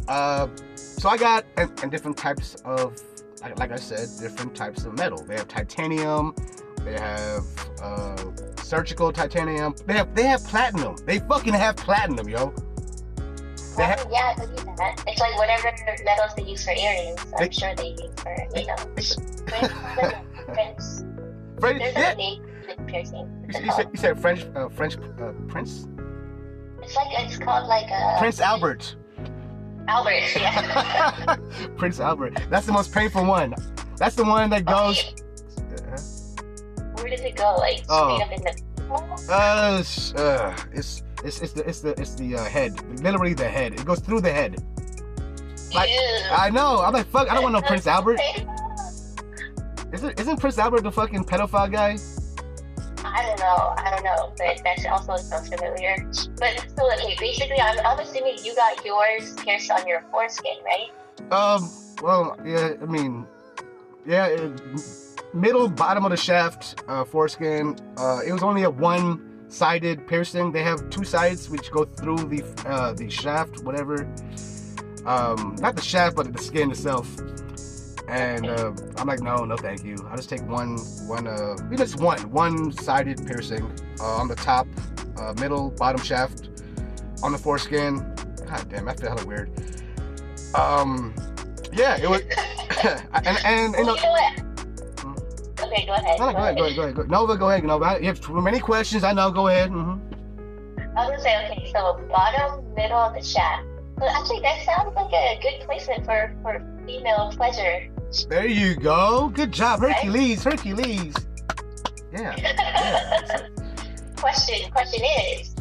Uh, 0.09 0.49
so 0.75 1.07
I 1.07 1.17
got 1.17 1.45
and, 1.55 1.71
and 1.81 1.89
different 1.89 2.17
types 2.17 2.55
of, 2.65 3.01
like, 3.41 3.57
like 3.57 3.71
I 3.71 3.77
said, 3.77 4.09
different 4.19 4.53
types 4.53 4.83
of 4.83 4.97
metal. 4.97 5.23
They 5.23 5.35
have 5.37 5.47
titanium. 5.47 6.35
They 6.85 6.93
have 6.99 7.43
uh, 7.81 8.17
surgical 8.61 9.11
titanium. 9.11 9.75
They 9.85 9.93
have 9.93 10.13
they 10.15 10.23
have 10.23 10.43
platinum. 10.43 10.95
They 11.05 11.19
fucking 11.19 11.53
have 11.53 11.75
platinum, 11.77 12.27
yo. 12.29 12.53
They 13.75 13.83
Oh, 13.83 13.87
have, 13.87 14.07
yeah, 14.11 14.33
I 14.37 14.45
believe 14.45 14.65
that. 14.77 15.03
It's 15.07 15.19
like 15.19 15.35
whatever 15.37 15.71
metals 16.05 16.31
they 16.37 16.43
use 16.43 16.63
for 16.63 16.71
earrings. 16.71 17.19
I'm 17.39 17.47
They- 17.47 17.51
sure 17.51 17.73
they 17.75 17.87
use 17.89 18.11
for, 18.17 18.47
you 18.55 18.67
know, 18.67 18.75
Prince. 18.95 19.15
Prince. 20.53 21.03
French, 21.59 21.79
There's 21.79 21.95
yeah. 21.95 22.11
a 22.11 22.15
name 22.15 22.45
piercing. 22.87 23.45
You, 23.47 23.53
said- 23.53 23.63
you 23.65 23.71
said, 23.71 23.87
you 23.93 23.97
said 23.99 24.19
French 24.21 24.45
uh, 24.55 24.69
French 24.69 24.97
uh, 24.97 25.31
Prince 25.47 25.87
It's 26.83 26.95
like 26.95 27.07
it's 27.13 27.37
called 27.39 27.67
like 27.67 27.89
a 27.89 28.15
Prince 28.19 28.39
Albert. 28.41 28.95
Albert. 29.87 30.21
Yeah. 30.35 31.35
Prince 31.77 31.99
Albert. 31.99 32.39
That's 32.51 32.65
the 32.67 32.71
most 32.73 32.93
painful 32.93 33.25
one. 33.25 33.55
That's 33.97 34.15
the 34.15 34.23
one 34.23 34.49
that 34.51 34.65
goes. 34.65 35.03
Where 37.03 37.11
does 37.11 37.19
it 37.19 37.35
go? 37.35 37.55
Like 37.57 37.83
Oh. 37.89 38.15
straight 38.15 38.25
up 38.25 38.31
in 38.31 38.41
the. 38.43 39.33
Uh, 39.33 39.77
it's, 39.81 40.13
uh, 40.13 40.55
it's 40.71 41.03
it's 41.23 41.41
it's 41.41 41.51
the 41.53 41.67
it's 41.67 41.81
the 41.81 41.99
it's 41.99 42.15
the 42.15 42.35
uh, 42.37 42.43
head. 42.45 42.79
Literally 43.03 43.33
the 43.33 43.49
head. 43.49 43.73
It 43.73 43.83
goes 43.83 43.99
through 43.99 44.21
the 44.21 44.31
head. 44.31 44.63
Like, 45.73 45.89
Ew. 45.89 45.97
I 46.31 46.49
know. 46.49 46.81
I'm 46.81 46.93
like, 46.93 47.07
fuck. 47.07 47.29
I 47.29 47.33
don't 47.33 47.43
want 47.43 47.55
no 47.55 47.61
Prince 47.61 47.87
Albert. 47.87 48.21
Isn't 49.91 50.17
isn't 50.17 50.39
Prince 50.39 50.57
Albert 50.57 50.83
the 50.83 50.91
fucking 50.91 51.25
pedophile 51.25 51.69
guy? 51.69 51.97
I 53.05 53.21
don't 53.23 53.39
know. 53.39 53.73
I 53.77 53.91
don't 53.91 54.03
know, 54.05 54.31
but 54.37 54.63
that 54.63 54.85
also 54.89 55.17
sounds 55.17 55.49
familiar. 55.49 56.09
But 56.39 56.65
so 56.77 56.89
okay, 56.93 57.17
basically, 57.19 57.59
I'm, 57.59 57.77
I'm 57.85 57.99
assuming 57.99 58.37
you 58.43 58.55
got 58.55 58.83
yours 58.85 59.33
pierced 59.35 59.69
on 59.71 59.85
your 59.85 60.05
foreskin, 60.09 60.55
right? 60.63 61.33
Um. 61.33 61.69
Well, 62.01 62.37
yeah. 62.45 62.75
I 62.81 62.85
mean, 62.85 63.27
yeah. 64.05 64.27
It, 64.27 64.61
middle, 65.33 65.67
bottom 65.69 66.05
of 66.05 66.11
the 66.11 66.17
shaft, 66.17 66.83
uh, 66.87 67.03
foreskin. 67.03 67.77
Uh, 67.97 68.21
it 68.25 68.31
was 68.31 68.43
only 68.43 68.63
a 68.63 68.69
one-sided 68.69 70.07
piercing. 70.07 70.51
They 70.51 70.63
have 70.63 70.89
two 70.89 71.03
sides 71.03 71.49
which 71.49 71.71
go 71.71 71.85
through 71.85 72.17
the 72.17 72.43
uh, 72.67 72.93
the 72.93 73.09
shaft, 73.09 73.63
whatever. 73.63 74.07
Um, 75.05 75.55
not 75.59 75.75
the 75.75 75.81
shaft, 75.81 76.15
but 76.15 76.31
the 76.31 76.41
skin 76.41 76.71
itself. 76.71 77.09
And 78.07 78.47
uh, 78.47 78.73
I'm 78.97 79.07
like, 79.07 79.21
no, 79.21 79.45
no, 79.45 79.55
thank 79.55 79.83
you. 79.83 79.97
I'll 80.09 80.17
just 80.17 80.29
take 80.29 80.45
one, 80.47 80.77
one, 81.07 81.25
uh, 81.25 81.55
just 81.75 81.99
one, 81.99 82.19
one-sided 82.31 83.25
piercing 83.25 83.71
uh, 83.99 84.15
on 84.15 84.27
the 84.27 84.35
top, 84.35 84.67
uh, 85.17 85.33
middle, 85.39 85.71
bottom 85.71 86.01
shaft, 86.01 86.49
on 87.23 87.31
the 87.31 87.37
foreskin. 87.37 87.99
God 88.45 88.67
damn, 88.69 88.87
I 88.87 88.93
feel 88.93 89.09
hella 89.09 89.25
weird. 89.25 89.49
Um, 90.53 91.15
yeah, 91.71 91.97
it 91.97 92.09
was, 92.09 92.21
and 93.25 93.37
and 93.45 93.71
know, 93.73 93.79
you 93.79 93.85
know? 93.85 94.42
Okay, 95.73 95.85
go 95.87 95.93
ahead. 95.93 96.19
no, 96.19 96.27
no, 96.27 96.33
go 96.33 96.37
ahead, 96.37 96.57
go 96.57 96.63
ahead, 96.63 96.75
go 96.75 96.81
ahead, 96.83 96.95
go 96.95 97.01
ahead. 97.01 97.11
Nova, 97.11 97.37
go 97.37 97.49
ahead, 97.49 97.63
Nova. 97.63 97.97
You 97.99 98.07
have 98.07 98.21
too 98.21 98.39
many 98.41 98.59
questions. 98.59 99.03
I 99.03 99.13
know. 99.13 99.31
Go 99.31 99.47
ahead. 99.47 99.69
hmm 99.69 99.97
I 100.95 101.09
was 101.09 101.09
gonna 101.09 101.21
say, 101.21 101.45
okay, 101.45 101.71
so 101.73 101.99
bottom, 102.07 102.71
middle 102.75 102.97
of 102.97 103.15
the 103.15 103.23
shaft. 103.23 103.65
But 103.97 104.09
actually, 104.09 104.41
that 104.41 104.63
sounds 104.63 104.95
like 104.95 105.11
a 105.11 105.39
good 105.41 105.65
placement 105.65 106.05
for 106.05 106.35
for 106.43 106.63
female 106.85 107.33
pleasure. 107.35 107.89
There 108.29 108.45
you 108.45 108.75
go. 108.75 109.31
Good 109.33 109.51
job, 109.51 109.79
Hercules. 109.79 110.43
Hercules. 110.43 111.15
Yeah. 112.11 112.35
yeah. 112.37 113.47
question 114.17 114.69
question 114.71 115.01
is, 115.31 115.55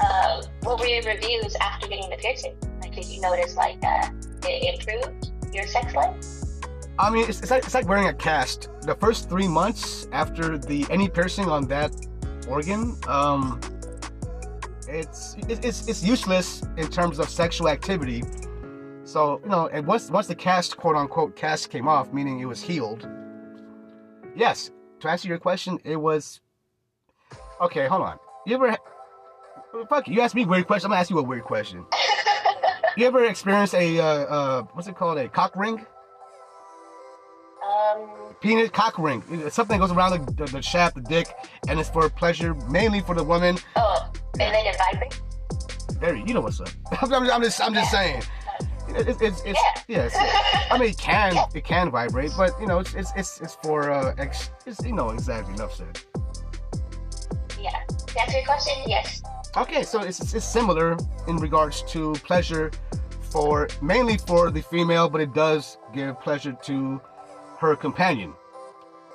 um, 0.00 0.42
what 0.62 0.78
were 0.78 0.86
your 0.86 1.02
reviews 1.02 1.56
after 1.60 1.88
getting 1.88 2.08
the 2.10 2.16
piercing? 2.16 2.54
Like, 2.80 2.94
did 2.94 3.06
you 3.06 3.20
notice 3.20 3.56
like 3.56 3.82
uh, 3.82 4.10
it 4.44 4.78
improved 4.78 5.32
your 5.52 5.66
sex 5.66 5.92
life? 5.94 6.47
I 6.98 7.10
mean, 7.10 7.28
it's, 7.28 7.40
it's 7.40 7.50
like 7.50 7.64
it's 7.64 7.74
like 7.74 7.88
wearing 7.88 8.08
a 8.08 8.14
cast. 8.14 8.68
The 8.82 8.94
first 8.96 9.28
three 9.28 9.46
months 9.46 10.08
after 10.12 10.58
the 10.58 10.84
any 10.90 11.08
piercing 11.08 11.48
on 11.48 11.66
that 11.68 11.94
organ, 12.48 12.96
um, 13.06 13.60
it's 14.88 15.36
it's 15.48 15.86
it's, 15.88 16.02
useless 16.02 16.62
in 16.76 16.88
terms 16.88 17.20
of 17.20 17.28
sexual 17.28 17.68
activity. 17.68 18.24
So 19.04 19.40
you 19.44 19.48
know, 19.48 19.68
and 19.68 19.86
once 19.86 20.10
once 20.10 20.26
the 20.26 20.34
cast, 20.34 20.76
quote 20.76 20.96
unquote, 20.96 21.36
cast 21.36 21.70
came 21.70 21.86
off, 21.86 22.12
meaning 22.12 22.40
it 22.40 22.46
was 22.46 22.60
healed. 22.60 23.08
Yes, 24.34 24.72
to 25.00 25.08
answer 25.08 25.28
your 25.28 25.38
question, 25.38 25.78
it 25.84 25.96
was. 25.96 26.40
Okay, 27.60 27.86
hold 27.86 28.02
on. 28.02 28.18
You 28.44 28.56
ever? 28.56 28.76
Fuck, 29.88 30.08
you 30.08 30.20
asked 30.20 30.34
me 30.34 30.42
a 30.42 30.46
weird 30.46 30.66
question. 30.66 30.86
I'm 30.86 30.90
gonna 30.90 31.00
ask 31.00 31.10
you 31.10 31.18
a 31.18 31.22
weird 31.22 31.44
question. 31.44 31.84
You 32.96 33.06
ever 33.06 33.26
experienced 33.26 33.74
a 33.74 34.00
uh, 34.00 34.04
uh, 34.04 34.62
what's 34.72 34.88
it 34.88 34.96
called? 34.96 35.18
A 35.18 35.28
cock 35.28 35.54
ring? 35.54 35.86
Penis 38.40 38.70
cock 38.70 38.98
ring. 38.98 39.22
It's 39.30 39.56
something 39.56 39.78
that 39.78 39.86
goes 39.86 39.94
around 39.96 40.26
the, 40.26 40.32
the, 40.44 40.52
the 40.52 40.62
shaft, 40.62 40.94
the 40.94 41.00
dick, 41.02 41.28
and 41.68 41.78
it's 41.80 41.88
for 41.90 42.08
pleasure, 42.08 42.54
mainly 42.70 43.00
for 43.00 43.14
the 43.14 43.24
woman. 43.24 43.58
oh, 43.76 44.10
and 44.40 44.54
then 44.54 44.66
it 44.66 44.76
vibrates. 44.92 45.20
There, 46.00 46.14
you 46.14 46.32
know 46.34 46.40
what's 46.40 46.60
up. 46.60 46.68
I'm, 47.02 47.12
I'm- 47.12 47.42
just, 47.42 47.60
I'm 47.60 47.74
just 47.74 47.90
saying. 47.90 48.22
It's, 48.90 49.20
it's, 49.20 49.42
it's, 49.44 49.60
yeah. 49.86 50.04
It's, 50.06 50.16
I 50.70 50.78
mean, 50.78 50.90
it 50.90 50.98
can, 50.98 51.36
it 51.54 51.64
can 51.64 51.90
vibrate, 51.90 52.32
but 52.36 52.58
you 52.60 52.66
know, 52.66 52.78
it's, 52.78 52.94
it's, 52.94 53.12
it's, 53.16 53.40
it's 53.40 53.54
for, 53.56 53.90
uh, 53.90 54.14
ex, 54.16 54.50
it's, 54.64 54.82
you 54.82 54.92
know, 54.94 55.10
exactly 55.10 55.52
enough 55.54 55.74
said. 55.74 56.00
Yeah. 57.60 57.70
To 57.88 58.20
answer 58.20 58.36
your 58.38 58.46
question, 58.46 58.74
yes. 58.86 59.22
Okay, 59.56 59.82
so 59.82 60.00
it's, 60.00 60.32
it's 60.32 60.44
similar 60.44 60.96
in 61.26 61.36
regards 61.36 61.82
to 61.92 62.12
pleasure 62.24 62.70
for 63.20 63.68
mainly 63.82 64.16
for 64.16 64.50
the 64.50 64.62
female, 64.62 65.08
but 65.08 65.20
it 65.20 65.34
does 65.34 65.76
give 65.92 66.18
pleasure 66.20 66.56
to 66.64 67.00
her 67.58 67.76
companion. 67.76 68.32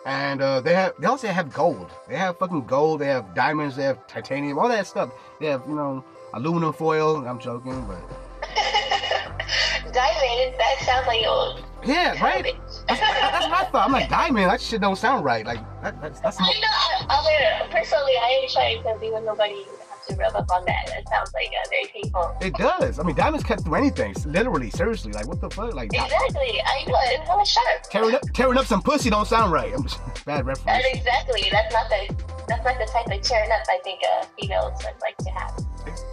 And 0.05 0.41
uh, 0.41 0.59
they 0.59 0.73
have 0.73 0.93
they 0.99 1.07
also 1.07 1.27
have 1.27 1.53
gold. 1.53 1.89
They 2.09 2.17
have 2.17 2.37
fucking 2.37 2.65
gold. 2.65 2.99
They 2.99 3.07
have 3.07 3.33
diamonds. 3.33 3.77
They 3.77 3.83
have 3.83 4.05
titanium. 4.05 4.59
All 4.59 4.67
that 4.67 4.85
stuff. 4.85 5.11
They 5.39 5.47
have 5.47 5.63
you 5.67 5.75
know 5.75 6.03
aluminum 6.33 6.73
foil. 6.73 7.25
I'm 7.25 7.39
joking, 7.39 7.85
but 7.85 7.99
Diamond, 9.93 10.55
that 10.57 10.75
sounds 10.81 11.07
like 11.07 11.25
old. 11.25 11.63
yeah, 11.85 12.21
right. 12.21 12.55
That's, 12.87 12.99
that's 12.99 13.47
what 13.47 13.53
I 13.53 13.65
thought. 13.65 13.85
I'm 13.85 13.91
like 13.93 14.09
diamond. 14.19 14.49
That 14.49 14.59
shit 14.59 14.81
don't 14.81 14.97
sound 14.97 15.23
right. 15.23 15.45
Like 15.45 15.59
that, 15.81 16.01
that's 16.01 16.19
that's 16.19 16.37
I 16.41 16.43
know. 16.43 17.07
I 17.09 17.61
mean, 17.61 17.71
personally, 17.71 18.13
I 18.19 18.39
ain't 18.41 18.51
trying 18.51 18.83
to 18.83 18.99
be 18.99 19.09
with 19.09 19.23
nobody 19.23 19.63
to 20.07 20.15
rub 20.15 20.35
up 20.35 20.49
on 20.51 20.65
that. 20.65 20.85
That 20.87 21.07
sounds 21.09 21.33
like 21.33 21.47
uh, 21.49 21.69
very 21.69 21.87
painful. 21.93 22.35
it 22.41 22.53
does. 22.55 22.99
I 22.99 23.03
mean, 23.03 23.15
diamonds 23.15 23.43
cut 23.45 23.63
through 23.63 23.75
anything. 23.75 24.15
Literally, 24.25 24.69
seriously. 24.69 25.11
Like 25.11 25.27
what 25.27 25.41
the 25.41 25.49
fuck? 25.49 25.73
Like 25.73 25.93
Exactly. 25.93 26.61
I 26.65 26.83
know. 26.87 26.95
It's 27.03 27.27
hella 27.27 27.45
sharp. 27.45 27.83
tearing 27.89 28.15
up 28.15 28.21
tearing 28.33 28.57
up 28.57 28.65
some 28.65 28.81
pussy 28.81 29.09
don't 29.09 29.27
sound 29.27 29.51
right. 29.51 29.73
I'm 29.73 29.83
just, 29.83 29.99
bad 30.25 30.39
That 30.39 30.45
reference. 30.45 30.85
exactly. 30.93 31.43
That's 31.51 31.73
not 31.73 31.89
the. 31.89 32.15
That's 32.47 32.63
not 32.65 32.77
the 32.77 32.85
type 32.91 33.05
of 33.17 33.21
tearing 33.23 33.49
up 33.51 33.61
I 33.69 33.79
think 33.85 34.01
uh, 34.03 34.25
females 34.39 34.73
would 34.83 35.01
like 35.01 35.15
to 35.19 35.29
have. 35.29 35.59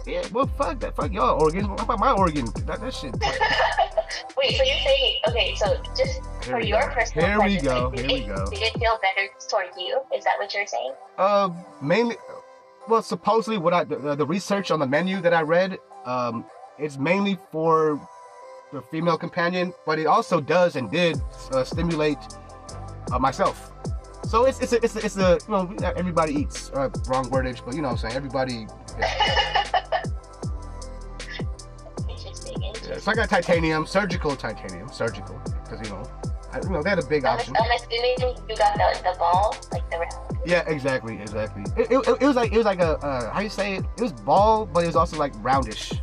Yeah, 0.05 0.25
well, 0.31 0.47
fuck 0.57 0.79
that. 0.79 0.95
Fuck 0.95 1.11
y'all 1.11 1.41
organs. 1.41 1.67
What 1.67 1.81
about 1.81 1.99
my 1.99 2.11
organ? 2.11 2.45
That, 2.65 2.79
that 2.81 2.93
shit. 2.93 3.13
Wait, 4.37 4.55
so 4.57 4.63
you're 4.63 4.75
saying 4.83 5.15
okay? 5.27 5.55
So 5.55 5.81
just 5.95 6.21
Here 6.43 6.53
for 6.53 6.59
your 6.61 6.81
go. 6.81 6.93
personal 6.93 7.25
Here 7.27 7.41
we 7.41 7.57
go. 7.57 7.87
like, 7.89 7.99
Here 7.99 8.07
did 8.07 8.13
we 8.13 8.21
it- 8.21 8.27
go. 8.35 8.49
Did 8.49 8.61
it 8.61 8.73
feel 8.79 8.97
better 9.01 9.27
toward 9.49 9.67
you? 9.77 10.01
Is 10.15 10.23
that 10.23 10.33
what 10.39 10.53
you're 10.53 10.65
saying? 10.67 10.93
Uh, 11.17 11.49
mainly, 11.81 12.15
well, 12.91 13.01
supposedly 13.01 13.57
what 13.57 13.73
I 13.73 13.85
the, 13.85 14.15
the 14.15 14.25
research 14.25 14.69
on 14.69 14.79
the 14.79 14.85
menu 14.85 15.21
that 15.21 15.33
I 15.33 15.41
read, 15.43 15.79
um, 16.05 16.43
it's 16.77 16.97
mainly 16.97 17.37
for 17.49 18.05
the 18.73 18.81
female 18.81 19.17
companion, 19.17 19.73
but 19.85 19.97
it 19.97 20.07
also 20.07 20.41
does 20.41 20.75
and 20.75 20.91
did 20.91 21.19
uh, 21.53 21.63
stimulate 21.63 22.17
uh, 23.13 23.17
myself. 23.17 23.71
So 24.27 24.45
it's 24.45 24.59
it's 24.59 24.73
a, 24.73 24.83
it's 24.83 24.95
a, 24.97 25.05
it's 25.05 25.17
a 25.17 25.39
you 25.47 25.53
know 25.53 25.93
everybody 25.95 26.33
eats 26.33 26.69
uh, 26.71 26.89
wrong 27.07 27.29
wordage, 27.31 27.63
but 27.63 27.75
you 27.75 27.81
know 27.81 27.87
what 27.87 28.03
I'm 28.03 28.09
saying 28.09 28.15
everybody. 28.15 28.67
Yeah. 28.99 30.03
Interesting. 32.09 32.61
Yeah. 32.61 32.67
Interesting. 32.67 32.99
So 32.99 33.11
I 33.11 33.15
got 33.15 33.29
titanium, 33.29 33.87
surgical 33.87 34.35
titanium, 34.35 34.89
surgical, 34.91 35.41
you 36.53 36.59
know, 36.59 36.65
I, 36.67 36.69
you 36.69 36.69
know 36.73 36.83
they 36.83 36.89
had 36.89 36.99
a 36.99 37.05
big 37.05 37.25
I'm, 37.25 37.37
option. 37.37 37.55
I'm 37.57 37.71
assuming 37.71 38.15
you 38.19 38.55
got 38.57 38.73
the, 38.77 39.01
the 39.03 39.15
ball, 39.17 39.55
like 39.71 39.89
the 39.89 39.97
round. 39.97 40.37
Yeah, 40.45 40.63
exactly, 40.67 41.19
exactly. 41.21 41.63
It, 41.77 41.91
it, 41.91 42.07
it 42.21 42.25
was 42.27 42.35
like 42.35 42.51
it 42.51 42.57
was 42.57 42.65
like 42.65 42.79
a 42.79 42.97
uh, 42.97 43.31
how 43.31 43.39
you 43.41 43.49
say 43.49 43.75
it? 43.75 43.85
It 43.97 44.01
was 44.01 44.11
ball, 44.13 44.65
but 44.65 44.83
it 44.83 44.87
was 44.87 44.95
also 44.95 45.17
like 45.17 45.33
roundish. 45.43 45.93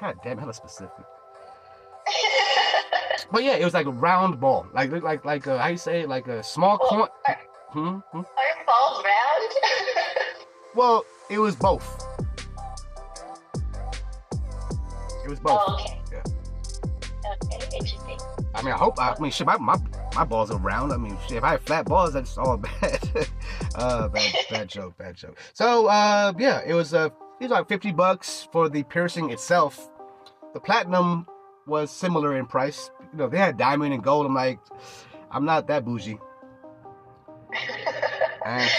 God 0.00 0.16
damn, 0.24 0.38
hella 0.38 0.54
specific. 0.54 0.92
But 3.30 3.44
yeah, 3.44 3.54
it 3.54 3.64
was 3.64 3.72
like 3.72 3.86
a 3.86 3.90
round 3.90 4.40
ball, 4.40 4.66
like 4.74 4.90
like 5.02 5.24
like 5.24 5.46
uh, 5.46 5.56
how 5.56 5.68
you 5.68 5.78
say 5.78 6.02
it? 6.02 6.08
Like 6.08 6.28
a 6.28 6.42
small 6.42 6.76
Well, 6.80 6.90
coin. 6.90 7.08
are, 7.26 7.40
Hmm? 7.70 7.98
hmm? 8.10 8.18
are 8.18 8.64
balls 8.66 9.02
round? 9.04 9.52
Well, 10.74 11.04
it 11.30 11.38
was 11.38 11.54
both. 11.56 11.86
It 15.24 15.28
was 15.30 15.38
both. 15.40 15.60
oh, 15.66 15.74
okay. 15.80 16.00
Yeah. 16.12 16.22
I 18.54 18.62
mean, 18.62 18.74
I 18.74 18.76
hope. 18.76 18.98
I 18.98 19.14
mean, 19.18 19.30
shit, 19.30 19.46
my, 19.46 19.56
my 19.56 19.76
my 20.14 20.24
balls 20.24 20.50
are 20.50 20.58
round. 20.58 20.92
I 20.92 20.96
mean, 20.96 21.16
shit, 21.26 21.38
if 21.38 21.44
I 21.44 21.52
had 21.52 21.62
flat 21.62 21.86
balls, 21.86 22.12
that's 22.12 22.36
all 22.36 22.56
bad. 22.80 23.28
uh, 23.74 24.08
bad, 24.08 24.34
bad 24.50 24.68
joke, 24.68 24.96
bad 24.98 25.16
joke. 25.16 25.38
So, 25.54 25.86
uh, 25.86 26.32
yeah, 26.38 26.60
it 26.66 26.74
was 26.74 26.94
uh, 26.94 27.08
it 27.40 27.44
was 27.44 27.50
like 27.50 27.68
fifty 27.68 27.92
bucks 27.92 28.48
for 28.52 28.68
the 28.68 28.82
piercing 28.84 29.30
itself. 29.30 29.88
The 30.54 30.60
platinum 30.60 31.26
was 31.66 31.90
similar 31.90 32.36
in 32.36 32.46
price. 32.46 32.90
You 33.12 33.18
know, 33.18 33.28
they 33.28 33.38
had 33.38 33.56
diamond 33.56 33.94
and 33.94 34.02
gold. 34.02 34.26
I'm 34.26 34.34
like, 34.34 34.60
I'm 35.30 35.44
not 35.44 35.66
that 35.68 35.84
bougie. 35.84 36.18
And 38.44 38.70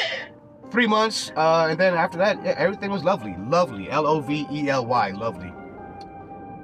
three 0.71 0.87
months, 0.87 1.31
uh, 1.35 1.67
and 1.69 1.79
then 1.79 1.93
after 1.93 2.17
that, 2.17 2.43
yeah, 2.43 2.55
everything 2.57 2.91
was 2.91 3.03
lovely, 3.03 3.35
lovely. 3.37 3.89
L 3.89 4.05
O 4.05 4.19
V 4.19 4.45
E 4.51 4.69
L 4.69 4.85
Y, 4.85 5.11
lovely. 5.11 5.51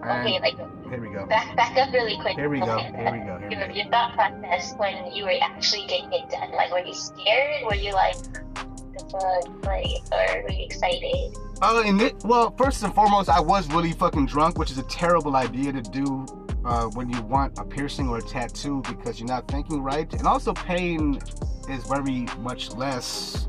And 0.04 0.28
okay, 0.28 0.40
like 0.40 0.58
here 0.90 1.02
we 1.02 1.10
go. 1.10 1.26
back 1.26 1.56
back 1.56 1.78
up 1.78 1.94
really 1.94 2.18
quick. 2.20 2.36
Here 2.36 2.50
we 2.50 2.60
go. 2.60 2.78
Okay, 2.78 2.92
Here 2.96 3.12
we 3.12 3.20
go. 3.20 3.38
Here 3.38 3.50
we 3.50 3.56
Your, 3.56 3.68
go. 3.68 3.74
your 3.74 3.86
thought 3.90 4.14
process 4.16 4.74
when 4.78 5.12
you 5.14 5.24
were 5.24 5.34
actually 5.42 5.86
getting 5.88 6.12
it 6.12 6.30
done. 6.30 6.52
Like, 6.52 6.72
were 6.72 6.80
you 6.80 6.94
scared? 6.94 7.66
Were 7.66 7.76
you 7.76 7.94
like, 7.94 8.16
the 8.16 9.06
fuck, 9.12 9.66
like, 9.66 9.86
or 10.12 10.44
were 10.44 10.52
you 10.52 10.66
excited? 10.66 11.38
Oh, 11.62 11.84
and 11.86 12.02
it, 12.02 12.16
well, 12.24 12.54
first 12.58 12.84
and 12.84 12.94
foremost, 12.94 13.30
I 13.30 13.40
was 13.40 13.68
really 13.72 13.92
fucking 13.92 14.28
drunk, 14.28 14.58
which 14.58 14.72
is 14.72 14.78
a 14.78 14.84
terrible 14.84 15.36
idea 15.36 15.74
to 15.74 15.82
do 15.82 16.26
uh, 16.66 16.86
when 16.88 17.10
you 17.10 17.22
want 17.24 17.58
a 17.60 17.64
piercing 17.64 18.08
or 18.08 18.18
a 18.18 18.22
tattoo 18.22 18.82
because 18.88 19.20
you're 19.20 19.28
not 19.28 19.48
thinking 19.48 19.82
right. 19.82 20.12
And 20.14 20.26
also, 20.26 20.54
pain 20.54 21.20
is 21.70 21.86
very 21.86 22.28
much 22.40 22.72
less. 22.72 23.48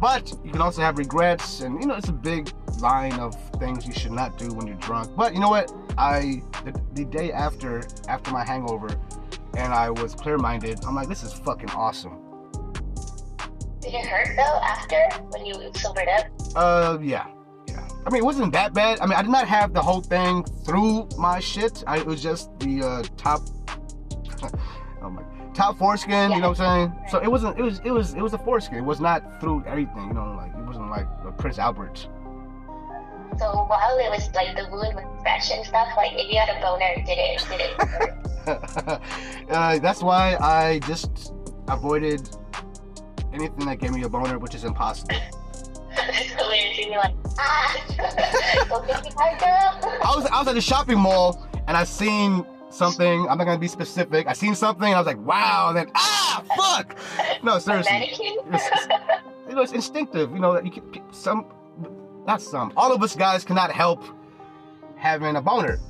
But 0.00 0.32
you 0.44 0.52
can 0.52 0.60
also 0.60 0.80
have 0.80 0.96
regrets, 0.96 1.60
and 1.60 1.80
you 1.80 1.86
know, 1.88 1.96
it's 1.96 2.08
a 2.08 2.12
big 2.12 2.52
line 2.80 3.14
of 3.14 3.34
things 3.58 3.86
you 3.86 3.92
should 3.92 4.12
not 4.12 4.38
do 4.38 4.48
when 4.48 4.66
you're 4.66 4.76
drunk. 4.76 5.14
But 5.16 5.34
you 5.34 5.40
know 5.40 5.50
what? 5.50 5.72
I 5.96 6.42
the, 6.64 6.80
the 6.94 7.04
day 7.04 7.32
after 7.32 7.82
after 8.08 8.30
my 8.30 8.44
hangover, 8.44 8.88
and 9.56 9.72
I 9.72 9.90
was 9.90 10.14
clear-minded. 10.14 10.84
I'm 10.84 10.94
like, 10.94 11.08
this 11.08 11.22
is 11.22 11.32
fucking 11.32 11.70
awesome. 11.70 12.28
Did 13.80 13.94
it 13.94 14.06
hurt 14.06 14.36
though 14.36 14.60
after 14.62 15.22
when 15.30 15.46
you 15.46 15.70
sobered 15.74 16.08
up? 16.08 16.26
Uh, 16.54 16.98
yeah, 17.00 17.26
yeah. 17.66 17.88
I 18.06 18.10
mean, 18.10 18.22
it 18.22 18.24
wasn't 18.24 18.52
that 18.52 18.74
bad. 18.74 19.00
I 19.00 19.06
mean, 19.06 19.14
I 19.14 19.22
did 19.22 19.30
not 19.30 19.48
have 19.48 19.72
the 19.72 19.82
whole 19.82 20.00
thing 20.00 20.44
through 20.64 21.08
my 21.16 21.38
shit. 21.40 21.84
I, 21.86 21.98
it 21.98 22.06
was 22.06 22.22
just 22.22 22.56
the 22.58 22.82
uh, 22.82 23.02
top. 23.16 23.42
oh 25.02 25.10
my, 25.10 25.22
top 25.54 25.78
foreskin. 25.78 26.32
You 26.32 26.40
know 26.40 26.50
what 26.50 26.60
I'm 26.60 26.90
saying? 26.90 27.08
So 27.08 27.18
it 27.18 27.30
wasn't. 27.30 27.58
It 27.58 27.62
was. 27.62 27.80
It 27.84 27.90
was. 27.90 28.14
It 28.14 28.20
was 28.20 28.34
a 28.34 28.38
foreskin. 28.38 28.78
It 28.78 28.84
was 28.84 29.00
not 29.00 29.40
through 29.40 29.64
everything. 29.66 30.08
You 30.08 30.14
know, 30.14 30.34
like 30.36 30.52
it 30.54 30.66
wasn't 30.66 30.90
like 30.90 31.06
a 31.24 31.32
Prince 31.32 31.58
Albert. 31.58 32.08
So 33.38 33.52
while 33.66 33.98
it 33.98 34.10
was 34.10 34.28
like 34.34 34.56
the 34.56 34.68
wound 34.70 34.96
was 34.96 35.04
fresh 35.22 35.50
and 35.52 35.64
stuff, 35.64 35.88
like 35.96 36.12
if 36.14 36.30
you 36.30 36.38
had 36.38 36.48
a 36.48 36.60
boner, 36.60 36.94
did 37.06 37.18
it 37.18 37.44
did 37.48 37.60
it 37.60 39.00
uh, 39.50 39.78
that's 39.78 40.02
why 40.02 40.36
I 40.40 40.80
just 40.80 41.32
avoided 41.68 42.28
anything 43.32 43.66
that 43.66 43.78
gave 43.78 43.92
me 43.92 44.02
a 44.02 44.08
boner, 44.08 44.38
which 44.38 44.54
is 44.54 44.64
impossible. 44.64 45.14
That's 45.94 46.18
hilarious. 46.30 46.78
You'd 46.78 46.88
be 46.88 46.96
like, 46.96 47.14
ah, 47.38 48.64
don't 48.68 48.86
get 48.86 49.04
me 49.04 49.10
hard, 49.16 49.38
girl. 49.38 50.00
I 50.02 50.16
was 50.16 50.26
I 50.26 50.38
was 50.38 50.48
at 50.48 50.54
the 50.54 50.60
shopping 50.60 50.98
mall 50.98 51.46
and 51.66 51.76
I 51.76 51.84
seen 51.84 52.44
something. 52.70 53.28
I'm 53.28 53.38
not 53.38 53.44
gonna 53.44 53.58
be 53.58 53.68
specific. 53.68 54.26
I 54.26 54.32
seen 54.32 54.54
something. 54.54 54.86
And 54.86 54.94
I 54.94 54.98
was 54.98 55.06
like, 55.06 55.24
wow. 55.24 55.66
And 55.68 55.76
then 55.76 55.90
ah, 55.94 56.42
fuck. 56.56 56.96
No, 57.42 57.58
seriously. 57.58 57.92
mannequin? 57.92 58.36
It's, 58.52 58.88
you 59.48 59.54
know, 59.54 59.62
it's 59.62 59.72
instinctive. 59.72 60.32
You 60.32 60.38
know 60.38 60.54
that 60.54 60.64
you 60.64 60.70
can 60.70 60.82
some, 61.12 61.46
not 62.28 62.42
some. 62.42 62.72
All 62.76 62.92
of 62.92 63.02
us 63.02 63.16
guys 63.16 63.42
cannot 63.42 63.72
help 63.72 64.04
having 64.96 65.34
a 65.36 65.42
boner, 65.42 65.80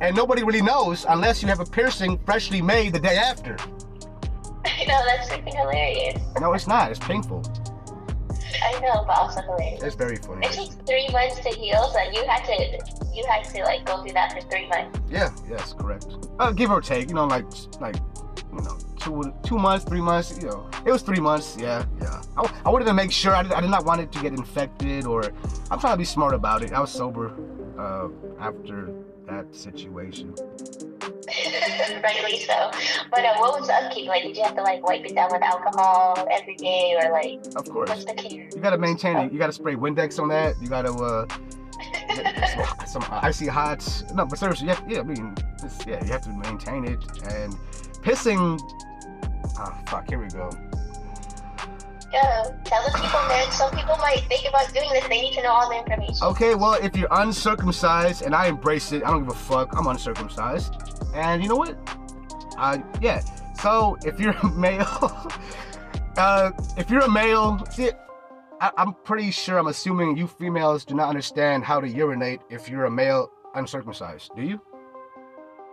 and 0.00 0.14
nobody 0.14 0.44
really 0.44 0.62
knows 0.62 1.04
unless 1.08 1.42
you 1.42 1.48
have 1.48 1.58
a 1.58 1.64
piercing 1.64 2.16
freshly 2.24 2.62
made 2.62 2.92
the 2.92 3.00
day 3.00 3.16
after. 3.16 3.56
no, 4.86 4.96
that's 5.04 5.28
freaking 5.28 5.54
hilarious. 5.54 6.22
No, 6.40 6.52
it's 6.52 6.68
not. 6.68 6.92
It's 6.92 7.00
painful. 7.00 7.42
I 8.62 8.78
know, 8.80 9.04
but 9.04 9.18
also 9.18 9.40
hilarious. 9.42 9.82
It's 9.82 9.96
very 9.96 10.16
funny. 10.16 10.46
It 10.46 10.52
takes 10.52 10.76
three 10.86 11.08
months 11.08 11.40
to 11.40 11.48
heal, 11.48 11.82
so 11.92 12.00
you 12.12 12.24
had 12.24 12.44
to 12.44 12.54
you 13.12 13.24
had 13.26 13.42
to 13.52 13.64
like 13.64 13.84
go 13.84 14.00
through 14.02 14.12
that 14.12 14.32
for 14.32 14.48
three 14.48 14.68
months. 14.68 15.00
Yeah, 15.10 15.30
yes, 15.48 15.72
correct. 15.72 16.06
Uh, 16.38 16.52
give 16.52 16.70
or 16.70 16.80
take, 16.80 17.08
you 17.08 17.14
know, 17.14 17.26
like 17.26 17.46
like 17.80 17.96
you 18.52 18.62
know, 18.62 18.78
two 19.00 19.34
two 19.42 19.58
months, 19.58 19.84
three 19.84 20.00
months. 20.00 20.38
You 20.40 20.48
know, 20.48 20.70
it 20.84 20.92
was 20.92 21.02
three 21.02 21.20
months. 21.20 21.56
Yeah, 21.58 21.84
yeah. 22.00 22.22
I, 22.36 22.52
I 22.66 22.70
wanted 22.70 22.84
to 22.86 22.94
make 22.94 23.10
sure. 23.10 23.34
I 23.34 23.42
did, 23.42 23.52
I 23.52 23.60
did 23.60 23.70
not 23.70 23.84
want 23.84 24.00
it 24.00 24.12
to 24.12 24.20
get 24.20 24.32
infected, 24.32 25.06
or 25.06 25.32
I'm 25.70 25.80
trying 25.80 25.94
to 25.94 25.98
be 25.98 26.04
smart 26.04 26.34
about 26.34 26.62
it. 26.62 26.72
I 26.72 26.80
was 26.80 26.90
sober 26.92 27.32
uh, 27.78 28.08
after 28.38 28.92
that 29.26 29.54
situation. 29.54 30.34
Rightly 32.02 32.40
so. 32.40 32.70
But 33.10 33.24
uh, 33.24 33.34
what 33.38 33.58
was 33.58 33.68
the 33.68 33.74
upkeep? 33.74 34.08
Like, 34.08 34.22
did 34.22 34.36
you 34.36 34.42
have 34.42 34.56
to 34.56 34.62
like 34.62 34.84
wipe 34.86 35.04
it 35.04 35.14
down 35.14 35.30
with 35.32 35.42
alcohol 35.42 36.26
every 36.30 36.56
day, 36.56 36.96
or 37.02 37.12
like 37.12 37.40
Of 37.56 37.68
course. 37.70 37.88
what's 37.88 38.04
the 38.04 38.14
care? 38.14 38.48
you 38.54 38.60
gotta 38.60 38.78
maintain 38.78 39.16
it. 39.16 39.32
You 39.32 39.38
gotta 39.38 39.52
spray 39.52 39.74
Windex 39.74 40.20
on 40.20 40.28
that. 40.28 40.60
You 40.60 40.68
gotta 40.68 40.92
uh, 40.92 41.26
some, 42.86 43.02
some 43.02 43.04
icy 43.22 43.46
hots. 43.46 44.04
No, 44.14 44.26
but 44.26 44.38
seriously, 44.38 44.68
have, 44.68 44.82
yeah, 44.88 45.00
I 45.00 45.02
mean, 45.04 45.34
yeah, 45.86 46.04
you 46.04 46.10
have 46.10 46.22
to 46.22 46.30
maintain 46.30 46.84
it. 46.84 47.02
And 47.32 47.54
pissing. 48.02 48.60
Oh 49.62 49.74
fuck! 49.86 50.08
Here 50.08 50.18
we 50.18 50.28
go. 50.28 50.50
Yeah, 52.12 52.44
tell 52.64 52.82
the 52.84 52.92
people, 52.94 53.20
man. 53.28 53.52
Some 53.52 53.70
people 53.72 53.96
might 53.98 54.24
think 54.28 54.48
about 54.48 54.72
doing 54.72 54.88
this. 54.90 55.06
They 55.06 55.20
need 55.20 55.34
to 55.34 55.42
know 55.42 55.52
all 55.52 55.68
the 55.68 55.78
information. 55.78 56.16
Okay, 56.22 56.54
well, 56.54 56.74
if 56.82 56.96
you're 56.96 57.08
uncircumcised, 57.10 58.22
and 58.22 58.34
I 58.34 58.46
embrace 58.46 58.90
it, 58.92 59.04
I 59.04 59.10
don't 59.10 59.24
give 59.24 59.32
a 59.32 59.38
fuck. 59.38 59.76
I'm 59.76 59.86
uncircumcised, 59.86 60.74
and 61.14 61.42
you 61.42 61.48
know 61.48 61.56
what? 61.56 61.76
Uh, 62.58 62.78
yeah. 63.02 63.20
So 63.60 63.98
if 64.04 64.18
you're 64.18 64.32
a 64.32 64.48
male, 64.48 64.86
uh, 66.16 66.52
if 66.78 66.88
you're 66.88 67.02
a 67.02 67.10
male, 67.10 67.64
see, 67.70 67.90
I, 68.60 68.70
I'm 68.78 68.94
pretty 69.04 69.30
sure. 69.30 69.58
I'm 69.58 69.66
assuming 69.66 70.16
you 70.16 70.26
females 70.26 70.86
do 70.86 70.94
not 70.94 71.10
understand 71.10 71.64
how 71.64 71.80
to 71.80 71.88
urinate 71.88 72.40
if 72.48 72.68
you're 72.68 72.86
a 72.86 72.90
male 72.90 73.30
uncircumcised. 73.54 74.30
Do 74.34 74.42
you? 74.42 74.60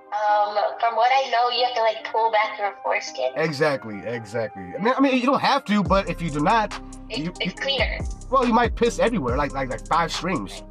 Um, 0.07 0.55
from 0.79 0.95
what 0.95 1.11
I 1.13 1.29
know, 1.29 1.49
you 1.49 1.65
have 1.65 1.75
to 1.75 1.81
like 1.81 2.09
pull 2.11 2.31
back 2.31 2.57
your 2.57 2.73
foreskin. 2.81 3.33
Exactly, 3.35 3.99
exactly. 4.05 4.63
I 4.77 4.81
mean, 4.81 4.93
I 4.97 5.01
mean, 5.01 5.17
you 5.17 5.25
don't 5.25 5.41
have 5.41 5.65
to, 5.65 5.83
but 5.83 6.09
if 6.09 6.21
you 6.21 6.29
do 6.29 6.39
not, 6.39 6.79
It, 7.09 7.19
you- 7.19 7.33
it's 7.41 7.59
cleaner, 7.59 7.99
well, 8.31 8.45
you 8.45 8.53
might 8.53 8.75
piss 8.75 8.99
everywhere, 8.99 9.35
like 9.37 9.53
like 9.53 9.69
like 9.69 9.85
five 9.87 10.11
streams. 10.11 10.63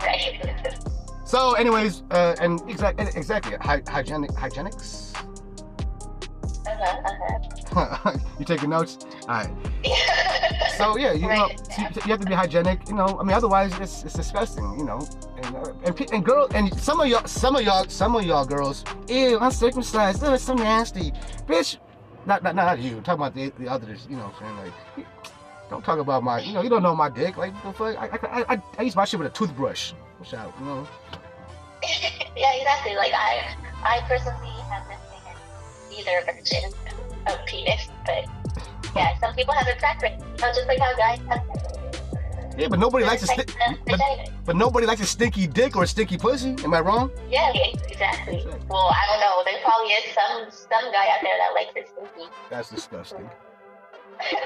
right? 0.00 0.78
So, 1.24 1.54
anyways, 1.54 2.02
uh, 2.10 2.36
and 2.42 2.60
exactly, 2.68 3.06
exactly, 3.16 3.56
Hy- 3.58 3.80
hygienic, 3.88 4.32
hygienics. 4.32 5.14
Uh-huh, 6.82 7.80
uh-huh. 7.80 8.18
you 8.38 8.44
taking 8.44 8.70
notes? 8.70 8.98
All 9.28 9.44
right. 9.44 9.50
So 10.78 10.96
yeah, 10.96 11.12
you 11.12 11.28
know, 11.28 11.28
Right. 11.28 11.78
you, 11.78 11.84
you 11.94 12.10
have 12.10 12.20
to 12.20 12.26
be 12.26 12.34
hygienic. 12.34 12.88
You 12.88 12.94
know, 12.94 13.18
I 13.20 13.22
mean, 13.22 13.34
otherwise 13.34 13.78
it's, 13.78 14.02
it's 14.04 14.14
disgusting. 14.14 14.64
You 14.78 14.84
know, 14.84 15.06
and 15.36 15.54
uh, 15.56 15.72
and, 15.84 16.12
and 16.12 16.24
girl, 16.24 16.48
and 16.54 16.74
some 16.80 16.98
of 16.98 17.06
y'all, 17.08 17.26
some 17.26 17.54
of 17.56 17.62
y'all, 17.62 17.84
some 17.88 18.16
of 18.16 18.24
y'all 18.24 18.46
girls, 18.46 18.82
ew, 19.06 19.38
uncircumcised. 19.38 20.24
Oh, 20.24 20.32
it's 20.32 20.44
so 20.44 20.54
nasty, 20.54 21.12
bitch. 21.46 21.76
Not 22.26 22.42
not 22.42 22.56
not 22.56 22.78
you. 22.80 22.96
I'm 22.96 23.02
talking 23.02 23.20
about 23.20 23.34
the, 23.34 23.52
the 23.62 23.68
others. 23.70 24.06
You 24.10 24.16
know, 24.16 24.24
what 24.24 24.42
I'm 24.42 24.56
saying 24.56 24.72
like, 24.96 25.06
Don't 25.70 25.84
talk 25.84 25.98
about 25.98 26.22
my, 26.24 26.40
you 26.40 26.54
know, 26.54 26.62
you 26.62 26.70
don't 26.70 26.82
know 26.82 26.96
my 26.96 27.10
dick. 27.10 27.36
Like, 27.36 27.52
the 27.62 27.72
fuck? 27.72 27.96
I, 27.96 28.06
I, 28.06 28.54
I, 28.54 28.62
I 28.78 28.82
use 28.82 28.96
my 28.96 29.04
shit 29.04 29.20
with 29.20 29.28
a 29.28 29.34
toothbrush. 29.34 29.92
Shout, 30.24 30.52
you 30.58 30.66
know. 30.66 30.88
yeah, 32.36 32.54
exactly. 32.54 32.96
Like 32.96 33.12
I, 33.14 33.54
I 33.84 34.00
personally 34.08 34.48
have 34.70 34.88
been 34.88 34.98
either 35.98 36.24
version 36.26 36.72
of 37.26 37.46
penis, 37.46 37.88
but 38.06 38.24
yeah, 38.94 39.18
some 39.20 39.34
people 39.34 39.54
have 39.54 39.66
a 39.68 39.78
preference. 39.78 40.22
You 40.22 40.46
know, 40.46 40.52
just 40.54 40.66
like 40.66 40.78
how 40.78 40.96
guys 40.96 41.18
have. 41.28 41.42
Yeah, 42.58 42.68
but 42.68 42.78
nobody 42.78 43.06
likes 43.06 43.22
a 43.22 43.26
sti- 43.26 43.46
but, 43.86 43.98
but 44.44 44.56
nobody 44.56 44.86
likes 44.86 45.00
a 45.00 45.06
stinky 45.06 45.46
dick 45.46 45.74
or 45.74 45.84
a 45.84 45.86
stinky 45.86 46.18
pussy. 46.18 46.54
Am 46.64 46.74
I 46.74 46.80
wrong? 46.80 47.10
Yeah, 47.30 47.50
exactly. 47.88 48.44
Well, 48.68 48.88
I 48.92 49.06
don't 49.08 49.20
know. 49.20 49.42
There 49.44 49.60
probably 49.64 49.88
is 49.92 50.14
some 50.14 50.50
some 50.50 50.92
guy 50.92 51.06
out 51.08 51.20
there 51.22 51.38
that 51.38 51.52
likes 51.54 51.72
it 51.76 51.88
stinky. 51.88 52.30
That's 52.50 52.68
disgusting. 52.70 53.30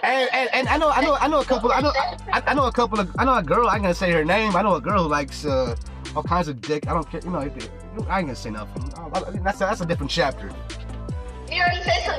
And, 0.04 0.28
and 0.32 0.48
and 0.54 0.68
I 0.68 0.76
know 0.78 0.90
I 0.90 1.00
know 1.02 1.14
I 1.16 1.26
know 1.28 1.40
a 1.40 1.44
couple 1.44 1.72
I 1.72 1.80
know 1.80 1.92
I, 2.32 2.42
I 2.46 2.54
know 2.54 2.66
a 2.66 2.72
couple 2.72 3.00
of 3.00 3.10
I 3.18 3.24
know 3.24 3.34
a 3.36 3.42
girl 3.42 3.68
I 3.68 3.74
ain't 3.74 3.82
gonna 3.82 3.94
say 3.94 4.10
her 4.12 4.24
name 4.24 4.54
I 4.56 4.62
know 4.62 4.76
a 4.76 4.80
girl 4.80 5.02
who 5.02 5.08
likes 5.08 5.44
uh, 5.44 5.74
all 6.14 6.22
kinds 6.22 6.48
of 6.48 6.60
dick 6.62 6.86
I 6.88 6.92
don't 6.94 7.10
care 7.10 7.20
you 7.22 7.30
know 7.30 7.40
I 7.40 7.44
ain't 8.20 8.28
gonna 8.28 8.36
say 8.36 8.50
nothing 8.50 8.90
I- 8.96 9.18
I- 9.18 9.30
that's 9.42 9.60
a, 9.60 9.64
that's 9.64 9.80
a 9.82 9.86
different 9.86 10.10
chapter 10.10 10.50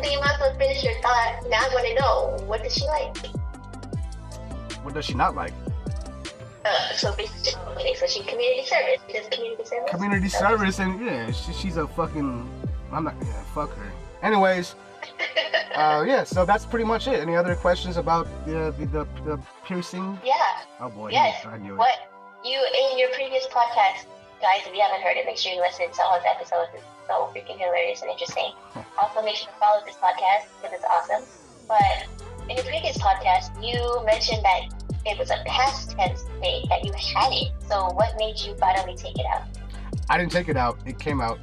something. 0.07 0.13
You 0.13 0.19
might 0.19 0.33
as 0.35 0.39
well 0.39 0.57
finish 0.57 0.83
your 0.83 0.93
thought. 1.01 1.43
Now 1.49 1.59
I 1.61 1.69
want 1.73 1.87
to 1.87 1.93
know 1.95 2.45
what 2.47 2.63
does 2.63 2.73
she 2.75 2.85
like. 2.85 3.17
what 4.83 4.93
does 4.93 5.05
she 5.05 5.13
not 5.13 5.35
like 5.35 5.53
Uh, 6.65 6.93
so 6.95 7.13
basically, 7.15 7.53
okay, 7.77 7.93
so 7.95 8.05
she 8.07 8.21
community 8.23 8.65
service. 8.65 8.99
She 9.07 9.13
does 9.13 9.27
community 9.29 9.63
service. 9.65 9.89
community 9.91 10.29
service 10.29 10.79
and 10.79 11.05
yeah 11.05 11.31
she, 11.31 11.53
she's 11.53 11.77
a 11.77 11.87
fucking 11.87 12.49
I'm 12.91 13.03
not 13.03 13.15
yeah 13.21 13.43
fuck 13.55 13.71
her 13.75 13.91
anyways 14.21 14.75
uh, 15.75 16.03
yeah 16.07 16.23
so 16.23 16.43
that's 16.45 16.65
pretty 16.65 16.85
much 16.85 17.07
it 17.07 17.19
any 17.21 17.35
other 17.35 17.55
questions 17.55 17.95
about 17.97 18.27
the 18.45 18.73
the, 18.79 18.85
the, 18.85 19.03
the 19.25 19.39
piercing 19.65 20.17
yeah. 20.25 20.33
oh 20.81 20.89
boy 20.89 21.09
Yes. 21.11 21.45
I 21.45 21.57
knew 21.57 21.73
it 21.73 21.77
What 21.77 21.97
you 22.43 22.59
in 22.91 22.99
your 22.99 23.09
previous 23.09 23.45
podcast, 23.47 24.05
guys? 24.41 24.65
If 24.65 24.73
you 24.73 24.81
haven't 24.81 25.01
heard 25.01 25.17
it, 25.17 25.25
make 25.25 25.37
sure 25.37 25.53
you 25.53 25.61
listen 25.61 25.91
to 25.91 26.01
all 26.03 26.17
those 26.17 26.27
episodes. 26.27 26.69
It's 26.73 26.85
so 27.07 27.31
freaking 27.33 27.57
hilarious 27.57 28.01
and 28.01 28.11
interesting. 28.11 28.51
also, 29.01 29.21
make 29.23 29.35
sure 29.35 29.51
to 29.51 29.59
follow 29.59 29.81
this 29.85 29.95
podcast 29.95 30.47
because 30.61 30.77
it's 30.77 30.85
awesome. 30.85 31.23
But 31.67 32.07
in 32.49 32.55
your 32.55 32.65
previous 32.65 32.97
podcast, 32.97 33.51
you 33.61 33.77
mentioned 34.05 34.43
that 34.43 34.73
it 35.05 35.17
was 35.17 35.29
a 35.29 35.41
past 35.45 35.91
tense 35.91 36.21
state 36.37 36.65
that 36.69 36.83
you 36.83 36.91
had 36.93 37.31
it. 37.31 37.51
So, 37.67 37.91
what 37.91 38.15
made 38.17 38.39
you 38.39 38.55
finally 38.55 38.95
take 38.95 39.17
it 39.17 39.25
out? 39.25 39.43
I 40.09 40.17
didn't 40.17 40.31
take 40.31 40.47
it 40.47 40.55
out 40.57 40.79
it 40.85 40.99
came 40.99 41.19
out 41.19 41.39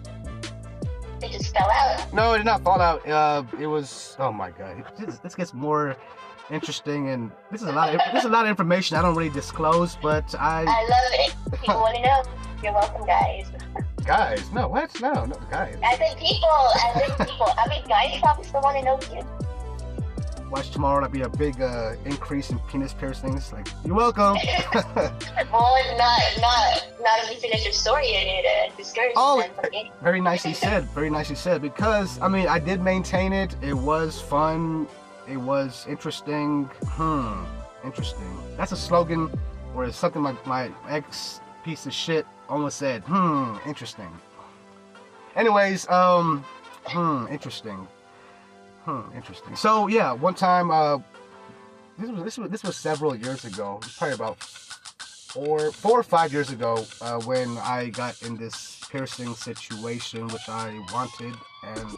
It 1.23 1.31
just 1.31 1.55
fell 1.55 1.71
out. 1.71 2.13
No, 2.13 2.33
it 2.35 2.39
did 2.39 2.47
not 2.47 2.63
fall 2.63 2.81
out. 2.81 3.07
Uh, 3.09 3.43
it 3.61 3.67
was. 3.67 4.17
Oh 4.19 4.33
my 4.33 4.51
god, 4.51 4.85
this, 4.99 5.19
this 5.19 5.35
gets 5.35 5.55
more 5.55 5.97
interesting, 6.51 7.09
and 7.11 7.31
this 7.51 7.63
is 7.63 7.69
a 7.69 7.73
lot. 7.73 7.95
Of, 7.95 8.01
this 8.13 8.25
is 8.25 8.29
a 8.29 8.33
lot 8.33 8.45
of 8.45 8.51
information 8.51 8.97
I 8.97 9.03
don't 9.03 9.17
really 9.17 9.31
disclose. 9.31 9.97
But 10.01 10.35
I, 10.39 10.65
I 10.69 10.83
love 10.83 11.13
it. 11.13 11.61
People 11.61 11.81
want 11.81 11.97
to 11.97 12.03
know. 12.03 12.23
You're 12.65 12.73
welcome, 12.73 13.05
guys. 13.05 13.47
guys, 14.07 14.51
no, 14.51 14.69
what? 14.69 14.99
No, 14.99 15.13
no, 15.27 15.37
guys. 15.51 15.77
I 15.85 15.97
think 15.97 16.19
people, 16.19 16.49
I 16.49 16.93
think 16.97 17.29
people. 17.29 17.47
I 17.59 17.69
mean, 17.69 17.85
guys 17.87 18.19
probably 18.23 18.45
still 18.47 18.63
want 18.63 18.79
to 18.79 18.85
know 18.85 18.99
you. 19.15 20.49
Watch 20.51 20.71
tomorrow. 20.71 21.01
There'll 21.07 21.13
be 21.13 21.21
a 21.21 21.29
big 21.29 21.61
uh, 21.61 21.93
increase 22.07 22.49
in 22.49 22.59
penis 22.61 22.95
piercings. 22.95 23.53
Like, 23.53 23.69
you're 23.85 23.95
welcome. 23.95 24.37
Well, 25.53 25.77
not, 25.99 26.21
not, 26.41 26.87
not 27.03 27.19
if 27.25 27.31
you 27.33 27.37
finish 27.37 27.65
your 27.65 27.73
story 27.75 28.15
and 28.15 28.29
it 28.29 28.47
uh, 28.73 28.75
discourages 28.79 29.13
Oh, 29.19 29.43
them 29.43 29.51
from 29.55 29.71
getting. 29.71 29.93
very 30.03 30.23
nicely 30.23 30.55
said. 30.55 30.85
Very 30.95 31.11
nicely 31.11 31.37
said. 31.37 31.61
Because 31.61 32.19
I 32.23 32.29
mean, 32.29 32.49
I 32.49 32.59
did 32.59 32.81
maintain 32.81 33.35
it. 33.35 33.55
It 33.63 33.75
was 33.75 34.23
fun. 34.23 34.89
It 35.29 35.37
was 35.37 35.85
interesting. 35.87 36.65
Hmm. 36.87 37.45
Interesting. 37.85 38.39
That's 38.57 38.73
a 38.73 38.77
slogan, 38.77 39.31
or 39.75 39.85
it's 39.85 39.99
something 39.99 40.23
like 40.23 40.45
my 40.47 40.71
ex 40.89 41.41
piece 41.63 41.85
of 41.87 41.93
shit 41.93 42.27
almost 42.49 42.79
said. 42.79 43.03
Hmm. 43.03 43.57
Interesting. 43.67 44.11
Anyways, 45.37 45.89
um, 45.89 46.45
hmm. 46.87 47.27
Interesting. 47.31 47.87
Hmm. 48.85 49.03
Interesting. 49.17 49.57
So 49.57 49.87
yeah, 49.87 50.13
one 50.13 50.35
time, 50.35 50.71
uh, 50.71 50.99
this 51.99 52.11
was 52.11 52.25
this 52.25 52.39
was 52.39 52.51
this 52.51 52.63
was 52.63 52.77
several 52.77 53.15
years 53.15 53.45
ago. 53.45 53.81
Probably 53.99 54.15
about 54.15 54.43
four 55.35 55.73
four 55.73 55.99
or 55.99 56.03
five 56.05 56.33
years 56.33 56.51
ago 56.51 56.87
uh, 57.01 57.21
when 57.23 57.59
I 57.59 57.89
got 57.89 58.23
in 58.23 58.37
this 58.37 58.81
piercing 58.89 59.35
situation 59.35 60.29
which 60.29 60.49
I 60.49 60.81
wanted 60.93 61.35
and 61.65 61.91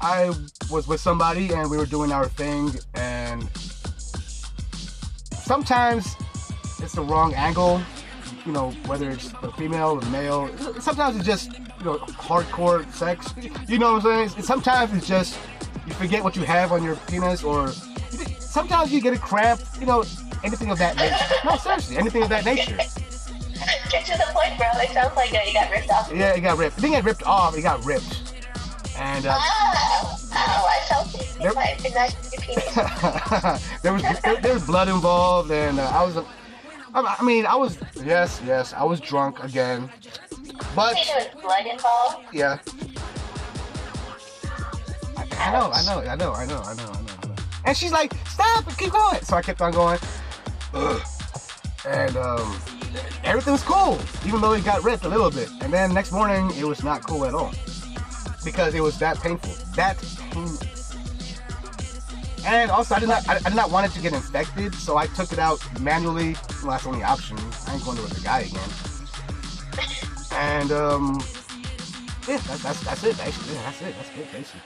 I 0.00 0.32
was 0.68 0.88
with 0.88 1.00
somebody 1.00 1.52
and 1.54 1.70
we 1.70 1.76
were 1.76 1.86
doing 1.86 2.10
our 2.10 2.26
thing 2.26 2.72
and 2.94 3.48
sometimes 5.30 6.16
it's 6.82 6.94
the 6.94 7.02
wrong 7.02 7.34
angle 7.34 7.80
you 8.46 8.52
know 8.52 8.70
whether 8.86 9.10
it's 9.10 9.30
the 9.32 9.50
female 9.52 9.90
or 9.90 10.00
the 10.00 10.10
male 10.10 10.48
sometimes 10.80 11.16
it's 11.16 11.24
just 11.26 11.52
you 11.78 11.84
know 11.84 11.98
hardcore 11.98 12.90
sex 12.92 13.34
you 13.68 13.78
know 13.78 13.94
what 13.94 14.04
I'm 14.04 14.28
saying 14.30 14.42
sometimes 14.42 14.92
it's 14.94 15.06
just 15.06 15.38
you 15.86 15.92
forget 15.94 16.22
what 16.22 16.36
you 16.36 16.42
have 16.44 16.72
on 16.72 16.82
your 16.82 16.96
penis 17.08 17.42
or 17.42 17.68
sometimes 18.38 18.92
you 18.92 19.00
get 19.00 19.14
a 19.14 19.18
cramp 19.18 19.60
you 19.80 19.86
know 19.86 20.04
anything 20.42 20.70
of 20.70 20.78
that 20.78 20.96
nature 20.96 21.34
no 21.44 21.56
seriously 21.56 21.96
anything 21.96 22.22
of 22.22 22.28
that 22.28 22.44
nature 22.44 22.76
Get 23.90 24.04
to 24.06 24.12
the 24.18 24.24
point, 24.34 24.58
bro. 24.58 24.66
It 24.82 24.90
sounds 24.90 25.14
like 25.16 25.32
uh, 25.32 25.38
you 25.46 25.52
got 25.54 25.70
ripped 25.70 25.88
off. 25.90 26.10
Yeah, 26.12 26.34
it 26.34 26.40
got 26.40 26.58
ripped. 26.58 26.76
It 26.76 26.80
didn't 26.82 26.94
get 26.96 27.04
ripped 27.04 27.22
off. 27.22 27.56
It 27.56 27.62
got 27.62 27.82
ripped. 27.84 28.34
And 28.98 29.24
uh, 29.26 29.36
Oh, 29.38 30.18
oh, 30.32 30.68
I 30.68 30.80
felt 30.88 31.14
it 31.14 31.36
Yep. 31.40 31.50
in 31.50 31.54
my 31.54 31.76
in 31.84 31.94
my 31.94 32.08
penis. 32.42 33.80
there 33.82 33.92
was 33.92 34.02
there, 34.02 34.36
there 34.40 34.54
was 34.54 34.66
blood 34.66 34.88
involved, 34.88 35.50
and 35.52 35.78
uh, 35.78 35.88
I 35.94 36.02
was. 36.04 36.16
uh, 36.16 36.24
I 36.94 37.16
I 37.18 37.22
mean, 37.24 37.46
I 37.46 37.56
was 37.56 37.78
yes, 38.04 38.40
yes, 38.46 38.72
I 38.72 38.84
was 38.84 39.00
drunk 39.00 39.42
again, 39.42 39.90
but 40.74 40.94
Say 40.96 41.14
was 41.34 41.42
blood 41.42 41.66
involved. 41.66 42.24
yeah. 42.32 42.58
I, 45.16 45.26
I 45.38 45.52
know, 45.52 45.70
I 45.72 45.82
know, 45.84 45.98
I 46.10 46.16
know, 46.16 46.32
I 46.32 46.46
know, 46.46 46.62
I 46.62 46.74
know, 46.74 46.84
I 46.84 47.02
know, 47.02 47.14
I 47.22 47.26
know. 47.26 47.34
And 47.66 47.76
she's 47.76 47.92
like, 47.92 48.14
"Stop! 48.28 48.66
And 48.66 48.76
keep 48.78 48.92
going!" 48.92 49.20
So 49.22 49.36
I 49.36 49.42
kept 49.42 49.60
on 49.60 49.72
going, 49.72 49.98
Ugh. 50.74 51.02
and 51.86 52.16
um, 52.16 52.56
everything 53.24 53.52
was 53.52 53.62
cool, 53.62 53.98
even 54.26 54.40
though 54.40 54.52
it 54.52 54.64
got 54.64 54.84
ripped 54.84 55.04
a 55.04 55.08
little 55.08 55.30
bit. 55.30 55.48
And 55.62 55.72
then 55.72 55.92
next 55.92 56.12
morning, 56.12 56.50
it 56.56 56.64
was 56.64 56.82
not 56.84 57.02
cool 57.06 57.24
at 57.24 57.34
all 57.34 57.52
because 58.44 58.74
it 58.74 58.80
was 58.82 58.98
that 58.98 59.18
painful. 59.20 59.52
That 59.74 59.96
painful. 60.30 60.68
And 62.46 62.70
also, 62.70 62.94
I 62.94 63.00
did 63.00 63.08
not, 63.08 63.26
I, 63.28 63.36
I 63.36 63.48
did 63.48 63.54
not 63.54 63.70
want 63.70 63.86
it 63.86 63.94
to 63.94 64.02
get 64.02 64.12
infected, 64.12 64.74
so 64.74 64.96
I 64.96 65.06
took 65.08 65.32
it 65.32 65.38
out 65.38 65.60
manually. 65.80 66.36
Well, 66.62 66.72
that's 66.72 66.84
the 66.84 66.90
only 66.90 67.02
option. 67.02 67.38
I 67.66 67.74
ain't 67.74 67.84
going 67.84 67.96
to 67.96 68.02
with 68.02 68.12
the 68.12 68.20
guy 68.20 68.40
again. 68.40 68.68
And 70.32 70.72
um, 70.72 71.22
yeah, 72.28 72.38
that's 72.38 72.62
that's, 72.62 72.84
that's 72.84 73.04
it. 73.04 73.16
Basically, 73.16 73.54
that's 73.54 73.82
it. 73.82 73.94
That's 73.96 74.10
it. 74.18 74.32
Basically. 74.32 74.60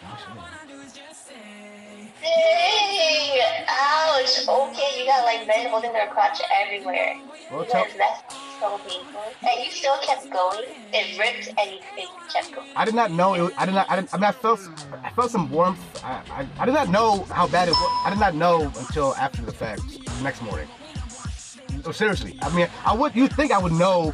Dang! 2.20 3.40
Ouch! 3.68 4.48
Okay, 4.48 5.00
you 5.00 5.06
got 5.06 5.24
like 5.24 5.46
men 5.46 5.68
holding 5.70 5.92
their 5.92 6.08
crotch 6.08 6.40
everywhere. 6.64 7.16
Well, 7.50 7.64
tell, 7.64 7.86
that's 7.96 8.34
so 8.60 8.78
painful. 8.78 9.20
And 9.48 9.64
you 9.64 9.70
still 9.70 9.96
kept 10.02 10.30
going. 10.30 10.64
It 10.92 11.18
ripped 11.18 11.48
and 11.60 11.70
you 11.72 12.08
kept 12.32 12.52
going. 12.54 12.68
I 12.76 12.84
did 12.84 12.94
not 12.94 13.10
know. 13.12 13.34
It, 13.34 13.42
was- 13.42 13.52
I 13.56 13.66
did 13.66 13.74
not. 13.74 13.90
I, 13.90 13.96
did, 14.00 14.08
I 14.12 14.16
mean, 14.16 14.24
I 14.24 14.32
felt. 14.32 14.60
I 15.02 15.10
felt 15.10 15.30
some 15.30 15.50
warmth. 15.50 15.78
I, 16.04 16.22
I, 16.32 16.46
I 16.58 16.64
did 16.66 16.74
not 16.74 16.88
know 16.88 17.22
how 17.24 17.46
bad 17.48 17.68
it 17.68 17.72
was. 17.72 18.02
I 18.06 18.10
did 18.10 18.18
not 18.18 18.34
know 18.34 18.64
until 18.78 19.14
after 19.16 19.42
the 19.42 19.52
fact, 19.52 19.82
the 20.04 20.22
next 20.22 20.42
morning. 20.42 20.68
Oh, 21.84 21.92
seriously. 21.92 22.36
I 22.42 22.54
mean, 22.54 22.68
I 22.84 22.94
would. 22.94 23.14
You'd 23.14 23.32
think 23.34 23.52
I 23.52 23.58
would 23.58 23.72
know 23.72 24.12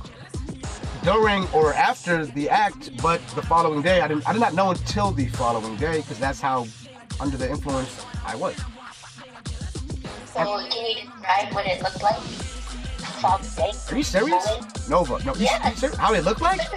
during 1.03 1.47
or 1.53 1.73
after 1.75 2.27
the 2.27 2.49
act, 2.51 2.91
but 3.03 3.21
the 3.35 3.43
following 3.43 3.83
day, 3.83 4.01
I 4.01 4.09
didn't. 4.09 4.29
I 4.29 4.33
did 4.33 4.41
not 4.41 4.55
know 4.55 4.71
until 4.71 5.11
the 5.11 5.27
following 5.29 5.77
day 5.77 5.99
because 6.03 6.19
that's 6.19 6.41
how 6.41 6.67
under 7.21 7.37
the 7.37 7.49
influence 7.49 8.05
I 8.25 8.37
was. 8.37 8.57
So 10.33 10.43
can 10.69 10.87
you 10.87 10.95
describe 11.03 11.55
what 11.55 11.67
it 11.67 11.83
looked 11.83 12.03
like? 12.03 12.21
Are 13.25 13.97
you 13.97 14.03
serious? 14.03 14.89
Nova. 14.89 15.25
No. 15.25 15.35
You, 15.35 15.45
Yeah. 15.47 15.71
you 15.71 15.77
serious? 15.77 15.97
How 15.99 16.13
it 16.15 16.25
looked 16.25 16.41
like? 16.41 16.61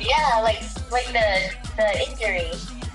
Yeah, 0.00 0.40
like 0.42 0.60
like 0.90 1.06
the 1.12 1.52
the 1.76 2.10
injury. 2.10 2.50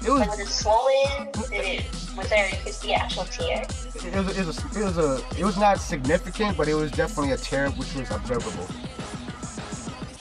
It 0.06 0.10
was. 0.12 0.19
Like 0.19 0.30
was 0.32 0.39
it 0.39 0.47
swollen? 0.47 1.32
Did 1.49 1.80
it 1.80 1.86
was 2.17 2.27
there 2.30 2.49
you 2.49 2.58
could 2.63 2.73
see 2.73 2.93
actual 2.93 3.23
tear? 3.25 3.62
It 3.95 4.13
was, 4.13 4.38
it 4.38 4.45
was, 4.45 4.58
a, 4.60 4.80
it 4.80 4.84
was 4.84 4.97
a, 4.97 5.21
it 5.39 5.45
was 5.45 5.58
not 5.58 5.80
significant, 5.80 6.58
but 6.58 6.67
it 6.67 6.73
was 6.73 6.91
definitely 6.91 7.32
a 7.32 7.38
tear 7.38 7.69
which 7.71 7.93
was 7.95 8.12
observable. 8.12 8.67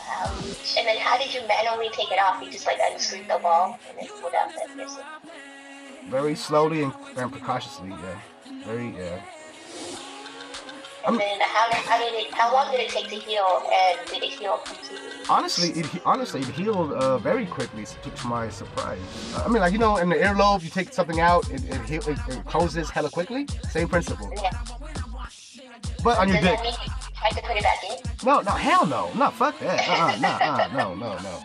Ouch. 0.09 0.77
And 0.79 0.87
then 0.87 0.99
how 0.99 1.19
did 1.19 1.35
you 1.35 1.41
manually 1.49 1.89
take 1.93 2.13
it 2.13 2.21
off? 2.21 2.41
You 2.43 2.53
just 2.53 2.67
like 2.67 2.79
unscrewed 2.93 3.27
the 3.29 3.39
ball 3.43 3.79
and 3.91 3.99
then 3.99 4.09
pulled 4.21 4.35
out 4.35 4.49
the 4.53 4.75
piercing. 4.77 5.03
Very 6.09 6.35
slowly 6.35 6.83
and, 6.83 6.92
and 7.16 7.33
precautiously, 7.33 7.90
yeah. 7.90 8.21
Very, 8.64 8.97
yeah. 8.97 9.21
And 11.07 11.21
then 11.21 11.38
how 11.40 11.69
did, 11.69 11.77
how 11.77 11.99
did 11.99 12.14
it? 12.14 12.35
How 12.35 12.53
long 12.53 12.71
did 12.73 12.81
it 12.81 12.88
take 12.88 13.09
to 13.09 13.14
heal? 13.14 13.62
And 13.73 14.09
did 14.09 14.25
it 14.25 14.31
heal 14.31 14.59
completely? 14.59 15.07
Honestly, 15.29 15.69
it 15.81 15.87
honestly 16.05 16.40
it 16.40 16.49
healed 16.49 16.92
uh, 16.92 17.19
very 17.19 17.47
quickly 17.47 17.85
to, 17.85 18.11
to 18.11 18.27
my 18.27 18.49
surprise. 18.49 18.99
Uh, 19.35 19.45
I 19.47 19.49
mean, 19.49 19.61
like 19.61 19.73
you 19.73 19.79
know, 19.79 19.99
in 19.99 20.09
the 20.09 20.16
earlobe, 20.16 20.64
you 20.64 20.71
take 20.71 20.92
something 20.92 21.21
out, 21.21 21.49
it 21.51 21.64
it, 21.64 21.81
heal, 21.83 22.03
it, 22.09 22.19
it 22.29 22.45
closes 22.45 22.90
hella 22.90 23.09
quickly. 23.11 23.47
Same 23.71 23.88
principle. 23.88 24.33
Yeah. 24.35 24.51
But 26.03 26.19
on 26.19 26.29
your 26.29 26.38
Does 26.38 26.47
dick, 26.47 26.57
that 26.59 26.64
mean 26.64 26.75
you 26.85 26.92
tried 27.14 27.31
to 27.31 27.42
put 27.47 27.57
it 27.57 27.62
back 27.62 27.85
in? 27.85 28.27
no, 28.27 28.40
no, 28.40 28.51
hell 28.51 28.87
no, 28.87 29.12
no, 29.14 29.31
fuck 29.31 29.59
that. 29.61 29.88
Uh-uh, 29.88 30.19
nah, 30.19 30.64
uh, 30.64 30.69
no, 30.73 30.95
no, 30.95 31.19
no. 31.19 31.42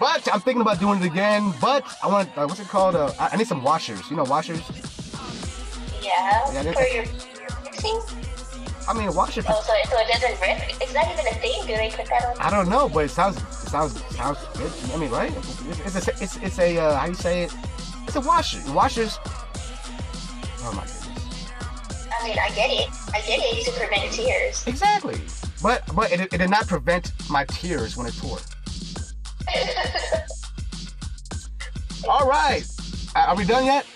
But 0.00 0.26
I'm 0.32 0.40
thinking 0.40 0.62
about 0.62 0.80
doing 0.80 1.02
it 1.02 1.06
again. 1.06 1.52
But 1.60 1.84
I 2.02 2.08
want, 2.08 2.30
uh, 2.36 2.46
what's 2.46 2.58
it 2.58 2.68
called? 2.68 2.96
Uh, 2.96 3.12
I, 3.18 3.28
I 3.32 3.36
need 3.36 3.46
some 3.46 3.62
washers. 3.62 4.10
You 4.10 4.16
know, 4.16 4.24
washers. 4.24 4.62
Yeah. 6.02 6.52
Yeah, 6.52 6.72
For 6.72 6.82
your, 6.88 7.04
fixing? 7.64 8.00
I 8.88 8.94
mean, 8.94 9.08
a 9.08 9.12
washer. 9.12 9.42
Oh, 9.46 9.62
so, 9.62 9.72
so 9.90 10.00
it 10.00 10.08
doesn't 10.08 10.40
rip? 10.40 10.82
Is 10.82 10.92
that 10.94 11.12
even 11.12 11.26
a 11.26 11.34
thing? 11.38 11.60
Do 11.60 11.76
they 11.76 11.90
put 11.94 12.06
that 12.06 12.24
on? 12.24 12.36
I 12.40 12.50
don't 12.50 12.68
know, 12.68 12.88
but 12.88 13.04
it 13.04 13.10
sounds 13.10 13.36
it 13.36 13.68
sounds 13.68 14.02
sounds 14.16 14.38
good. 14.56 14.72
I 14.92 14.96
mean, 14.96 15.10
right? 15.10 15.32
It's, 15.36 15.96
it's 15.96 16.08
a 16.08 16.22
it's, 16.22 16.36
it's 16.38 16.58
a 16.58 16.78
uh, 16.78 16.96
how 16.96 17.06
you 17.06 17.14
say 17.14 17.44
it? 17.44 17.54
It's 18.08 18.16
a 18.16 18.20
washer. 18.20 18.58
Washers. 18.72 19.18
Oh 20.62 20.72
my 20.74 20.82
goodness. 20.82 21.46
I 22.20 22.26
mean, 22.26 22.38
I 22.38 22.48
get 22.54 22.70
it. 22.70 22.88
I 23.14 23.20
get 23.20 23.38
it 23.38 23.64
to 23.66 23.72
prevent 23.78 24.12
tears. 24.12 24.66
Exactly. 24.66 25.20
But 25.62 25.84
but 25.94 26.10
it, 26.10 26.20
it 26.20 26.38
did 26.38 26.50
not 26.50 26.66
prevent 26.66 27.12
my 27.30 27.44
tears 27.44 27.96
when 27.96 28.06
it 28.06 28.14
tore. 28.14 28.38
All 32.08 32.28
right. 32.28 32.64
Are 33.14 33.36
we 33.36 33.44
done 33.44 33.64
yet? 33.64 33.86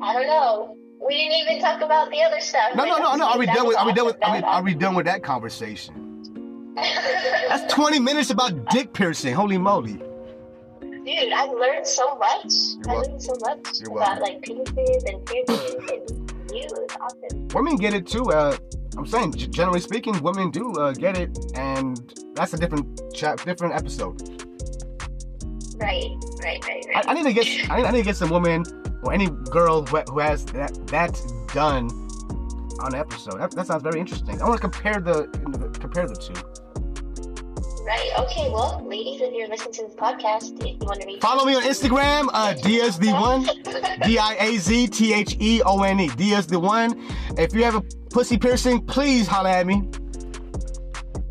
I 0.00 0.12
don't 0.12 0.26
know. 0.26 0.76
We 1.06 1.16
didn't 1.16 1.38
even 1.38 1.60
talk 1.60 1.80
about 1.80 2.10
the 2.10 2.22
other 2.22 2.40
stuff. 2.40 2.74
No, 2.74 2.84
no, 2.84 2.98
no, 2.98 3.14
no. 3.14 3.28
Are 3.28 3.38
we 3.38 3.46
done 3.46 3.66
with? 3.66 3.76
Are 3.76 3.86
we 3.86 3.92
done 3.92 4.06
with? 4.06 4.16
Are 4.22 4.34
we, 4.34 4.40
That 4.40 4.48
are 4.48 4.62
we 4.62 4.74
done 4.74 4.94
with 4.94 5.06
that 5.06 5.22
conversation? 5.22 6.74
That's 6.74 7.72
20 7.72 7.98
minutes 7.98 8.30
about 8.30 8.70
dick 8.70 8.92
piercing. 8.92 9.34
Holy 9.34 9.58
moly! 9.58 10.00
Dude, 10.80 11.32
I've 11.32 11.50
learned 11.50 11.86
so 11.86 12.16
much. 12.16 12.52
You're 12.84 12.90
I 12.90 13.00
learned 13.00 13.22
so 13.22 13.34
much 13.40 13.68
about 13.86 14.20
like 14.20 14.42
penises 14.42 15.08
and 15.08 15.24
piercings 15.24 16.12
and. 16.62 16.72
It's 16.84 16.96
awesome. 16.96 17.48
Women 17.48 17.76
get 17.76 17.94
it 17.94 18.06
too. 18.06 18.24
Uh, 18.30 18.56
I'm 18.96 19.06
saying, 19.06 19.32
generally 19.32 19.80
speaking, 19.80 20.20
women 20.22 20.50
do 20.50 20.72
uh, 20.72 20.92
get 20.92 21.16
it, 21.16 21.36
and 21.54 21.96
that's 22.34 22.54
a 22.54 22.58
different 22.58 23.00
different 23.44 23.74
episode. 23.74 24.20
Right, 25.76 26.10
right, 26.42 26.64
right, 26.66 26.86
I, 26.94 26.98
right. 26.98 27.08
I 27.08 27.14
need 27.14 27.24
to 27.24 27.32
get, 27.32 27.46
I 27.70 27.76
need, 27.76 27.86
I 27.86 27.90
need 27.92 27.98
to 27.98 28.04
get 28.04 28.16
some 28.16 28.30
woman 28.30 28.64
or 29.04 29.12
any 29.12 29.28
girl 29.50 29.84
who, 29.86 29.98
who 29.98 30.18
has 30.18 30.44
that 30.46 30.74
that 30.88 31.20
done 31.54 31.88
on 32.80 32.94
an 32.94 33.00
episode. 33.00 33.38
That, 33.38 33.50
that 33.52 33.66
sounds 33.66 33.82
very 33.82 34.00
interesting. 34.00 34.40
I 34.40 34.44
want 34.44 34.56
to 34.56 34.60
compare 34.60 35.00
the 35.00 35.28
compare 35.80 36.06
the 36.06 36.16
two. 36.16 36.34
Right. 37.88 38.10
Okay. 38.18 38.50
Well, 38.50 38.84
ladies, 38.86 39.22
if 39.22 39.32
you're 39.32 39.48
listening 39.48 39.72
to 39.72 39.84
this 39.84 39.94
podcast, 39.94 40.60
if 40.60 40.78
you 40.78 40.86
want 40.86 41.00
to 41.00 41.06
reach 41.06 41.22
Follow 41.22 41.46
me 41.46 41.54
on 41.54 41.62
Instagram, 41.62 42.28
uh, 42.34 42.52
Diaz 42.52 42.98
the 42.98 43.12
one, 43.12 43.44
D 44.02 44.18
I 44.18 44.36
A 44.38 44.58
Z 44.58 44.88
T 44.88 45.14
H 45.14 45.38
E 45.40 45.62
O 45.64 45.82
N 45.82 45.98
E, 45.98 46.08
Diaz 46.08 46.46
the 46.46 46.60
one. 46.60 47.02
If 47.38 47.54
you 47.54 47.64
have 47.64 47.76
a 47.76 47.80
pussy 48.10 48.36
piercing, 48.36 48.84
please 48.84 49.26
holler 49.26 49.48
at 49.48 49.66
me. 49.66 49.88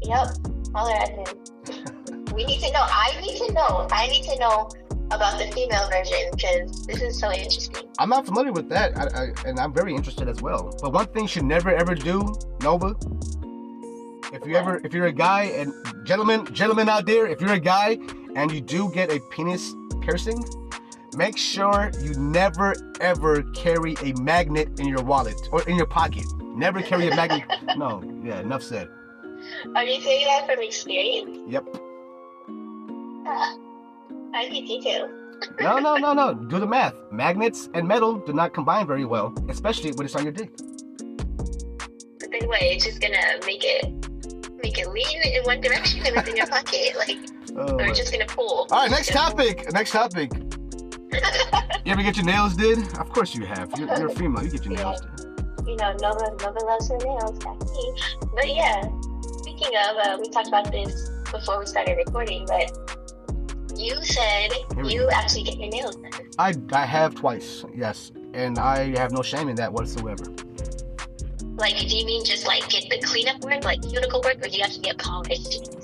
Yep. 0.02 0.30
Holler 0.74 0.96
at 0.96 1.10
him. 1.10 2.26
we 2.34 2.44
need 2.46 2.60
to 2.62 2.72
know. 2.72 2.88
I 2.90 3.16
need 3.22 3.38
to 3.38 3.54
know. 3.54 3.88
I 3.92 4.08
need 4.08 4.24
to 4.24 4.40
know 4.40 4.68
about 5.12 5.38
the 5.38 5.52
female 5.52 5.88
version 5.92 6.32
because 6.32 6.88
this 6.88 7.04
is 7.04 7.20
so 7.20 7.32
interesting. 7.32 7.88
I'm 8.00 8.10
not 8.10 8.26
familiar 8.26 8.52
with 8.52 8.68
that, 8.70 8.98
I, 8.98 9.26
I, 9.26 9.48
and 9.48 9.60
I'm 9.60 9.76
very 9.76 9.94
interested 9.94 10.28
as 10.28 10.42
well. 10.42 10.76
But 10.82 10.92
one 10.92 11.06
thing 11.06 11.26
you 11.26 11.28
should 11.28 11.46
never 11.46 11.70
ever 11.70 11.94
do, 11.94 12.34
Nova. 12.64 12.96
If 14.34 14.46
you 14.46 14.56
ever, 14.56 14.82
if 14.84 14.94
you're 14.94 15.06
a 15.06 15.12
guy 15.14 15.44
and 15.44 15.74
gentlemen, 16.04 16.46
gentlemen 16.54 16.90
out 16.90 17.06
there, 17.06 17.28
if 17.28 17.40
you're 17.40 17.54
a 17.54 17.60
guy 17.60 17.98
and 18.36 18.52
you 18.52 18.60
do 18.60 18.92
get 18.92 19.10
a 19.10 19.22
penis 19.32 19.74
piercing, 20.02 20.44
make 21.16 21.38
sure 21.38 21.92
you 22.02 22.14
never 22.16 22.76
ever 23.00 23.44
carry 23.54 23.96
a 24.04 24.12
magnet 24.20 24.80
in 24.80 24.88
your 24.88 25.02
wallet 25.02 25.40
or 25.54 25.62
in 25.70 25.78
your 25.78 25.86
pocket. 25.86 26.26
Never 26.42 26.82
carry 26.82 27.08
a 27.08 27.16
magnet. 27.16 27.46
no, 27.78 28.04
yeah, 28.22 28.42
enough 28.42 28.64
said. 28.64 28.90
Are 29.76 29.86
you 29.86 30.02
saying 30.02 30.26
that 30.26 30.46
from 30.46 30.62
experience? 30.62 31.40
Yep. 31.48 31.66
I 34.34 34.50
think 34.50 34.70
you 34.70 34.84
too. 34.84 35.08
No, 35.62 35.80
no, 35.80 35.96
no, 35.96 36.12
no. 36.12 36.34
Do 36.50 36.60
the 36.60 36.68
math. 36.68 36.96
Magnets 37.12 37.70
and 37.74 37.88
metal 37.88 38.18
do 38.18 38.34
not 38.34 38.54
combine 38.54 38.88
very 38.88 39.06
well, 39.06 39.34
especially 39.48 39.92
when 39.94 40.06
it's 40.06 40.16
on 40.16 40.24
your 40.24 40.34
dick. 40.34 40.52
But 42.20 42.32
then 42.32 42.50
what? 42.50 42.62
It's 42.62 42.84
just 42.84 43.00
gonna 43.00 43.40
make 43.46 43.64
it 43.64 44.08
make 44.64 44.78
it 44.78 44.90
lean 44.90 45.22
in 45.24 45.44
one 45.44 45.62
direction 45.62 46.06
and 46.06 46.16
it's 46.18 46.30
in 46.30 46.38
your 46.38 46.48
pocket, 46.48 46.96
like, 46.98 47.18
Oh, 47.56 47.78
it's 47.80 47.98
just 47.98 48.12
gonna 48.12 48.26
pull. 48.26 48.68
All 48.72 48.82
right, 48.82 48.92
next 48.92 49.12
topic. 49.12 49.72
Next 49.72 49.92
topic. 49.92 50.32
You 51.86 51.94
ever 51.94 52.04
get 52.04 52.18
your 52.18 52.26
nails 52.26 52.56
did? 52.58 52.80
Of 53.00 53.10
course 53.14 53.34
you 53.34 53.46
have. 53.46 53.72
You're, 53.78 53.88
you're 53.98 54.08
a 54.08 54.14
female. 54.16 54.44
You 54.44 54.52
get 54.52 54.66
your 54.66 54.74
nails 54.76 55.00
did. 55.00 55.68
you 55.68 55.78
know, 55.78 55.94
Nova, 56.02 56.36
Nova 56.42 56.60
loves 56.66 56.90
her 56.90 56.98
nails. 56.98 57.40
But 58.36 58.50
yeah, 58.54 58.82
speaking 59.40 59.72
of, 59.90 59.96
uh, 60.06 60.18
we 60.20 60.30
talked 60.30 60.50
about 60.50 60.70
this 60.70 61.10
before 61.32 61.60
we 61.62 61.66
started 61.66 61.96
recording, 61.96 62.46
but 62.46 62.70
you 63.78 64.04
said 64.04 64.52
you 64.86 65.00
go. 65.04 65.10
actually 65.12 65.44
get 65.44 65.58
your 65.60 65.70
nails 65.70 65.96
done. 65.96 66.12
I 66.38 66.54
I 66.74 66.86
have 66.86 67.16
twice. 67.16 67.64
Yes, 67.74 68.12
and 68.34 68.60
I 68.60 68.98
have 69.00 69.14
no 69.14 69.22
shame 69.22 69.48
in 69.48 69.56
that 69.56 69.72
whatsoever. 69.72 70.26
Like, 71.58 71.76
do 71.76 71.98
you 71.98 72.06
mean 72.06 72.24
just 72.24 72.46
like 72.46 72.70
get 72.70 72.88
the 72.90 73.00
cleanup 73.04 73.42
work, 73.44 73.64
like 73.64 73.82
cuticle 73.82 74.22
work, 74.24 74.38
or 74.46 74.48
do 74.48 74.56
you 74.56 74.62
have 74.62 74.74
to 74.74 74.80
get 74.80 74.98
polished? 75.00 75.76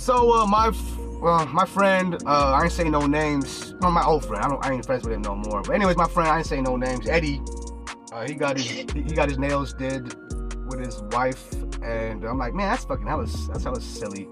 So 0.00 0.32
uh, 0.32 0.46
my 0.46 0.72
well, 1.20 1.46
my 1.46 1.64
friend, 1.64 2.16
uh, 2.26 2.52
I 2.52 2.64
ain't 2.64 2.72
say 2.72 2.88
no 2.88 3.06
names. 3.06 3.74
No, 3.80 3.90
my 3.90 4.04
old 4.04 4.24
friend. 4.24 4.44
I 4.44 4.48
don't. 4.48 4.64
I 4.64 4.72
ain't 4.72 4.84
friends 4.84 5.04
with 5.04 5.14
him 5.14 5.22
no 5.22 5.36
more. 5.36 5.62
But 5.62 5.76
anyways, 5.76 5.96
my 5.96 6.08
friend, 6.08 6.28
I 6.28 6.38
ain't 6.38 6.46
say 6.46 6.60
no 6.60 6.76
names. 6.76 7.08
Eddie, 7.08 7.40
uh, 8.12 8.26
he 8.26 8.34
got 8.34 8.56
his 8.56 8.66
he 8.66 9.02
he 9.02 9.14
got 9.14 9.28
his 9.28 9.38
nails 9.38 9.72
did 9.72 10.14
with 10.66 10.80
his 10.84 11.00
wife, 11.12 11.52
and 11.82 12.24
I'm 12.24 12.38
like, 12.38 12.54
man, 12.54 12.70
that's 12.70 12.84
fucking 12.84 13.06
hella 13.06 13.26
that's 13.26 13.62
hella 13.62 13.80
silly. 13.80 14.28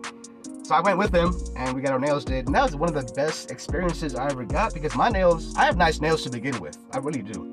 So 0.65 0.75
I 0.75 0.81
went 0.81 0.99
with 0.99 1.15
him, 1.15 1.33
and 1.57 1.77
we 1.77 1.81
got 1.81 1.93
our 1.93 2.01
nails 2.01 2.25
did, 2.25 2.47
and 2.47 2.55
that 2.57 2.63
was 2.63 2.75
one 2.75 2.89
of 2.89 3.07
the 3.07 3.13
best 3.15 3.53
experiences 3.53 4.17
I 4.17 4.31
ever 4.31 4.45
got 4.45 4.75
because 4.75 4.97
my 4.97 5.11
nails, 5.11 5.55
I 5.57 5.65
have 5.67 5.77
nice 5.77 6.01
nails 6.01 6.23
to 6.25 6.31
begin 6.31 6.59
with, 6.59 6.77
I 6.91 6.99
really 6.99 7.23
do. 7.23 7.53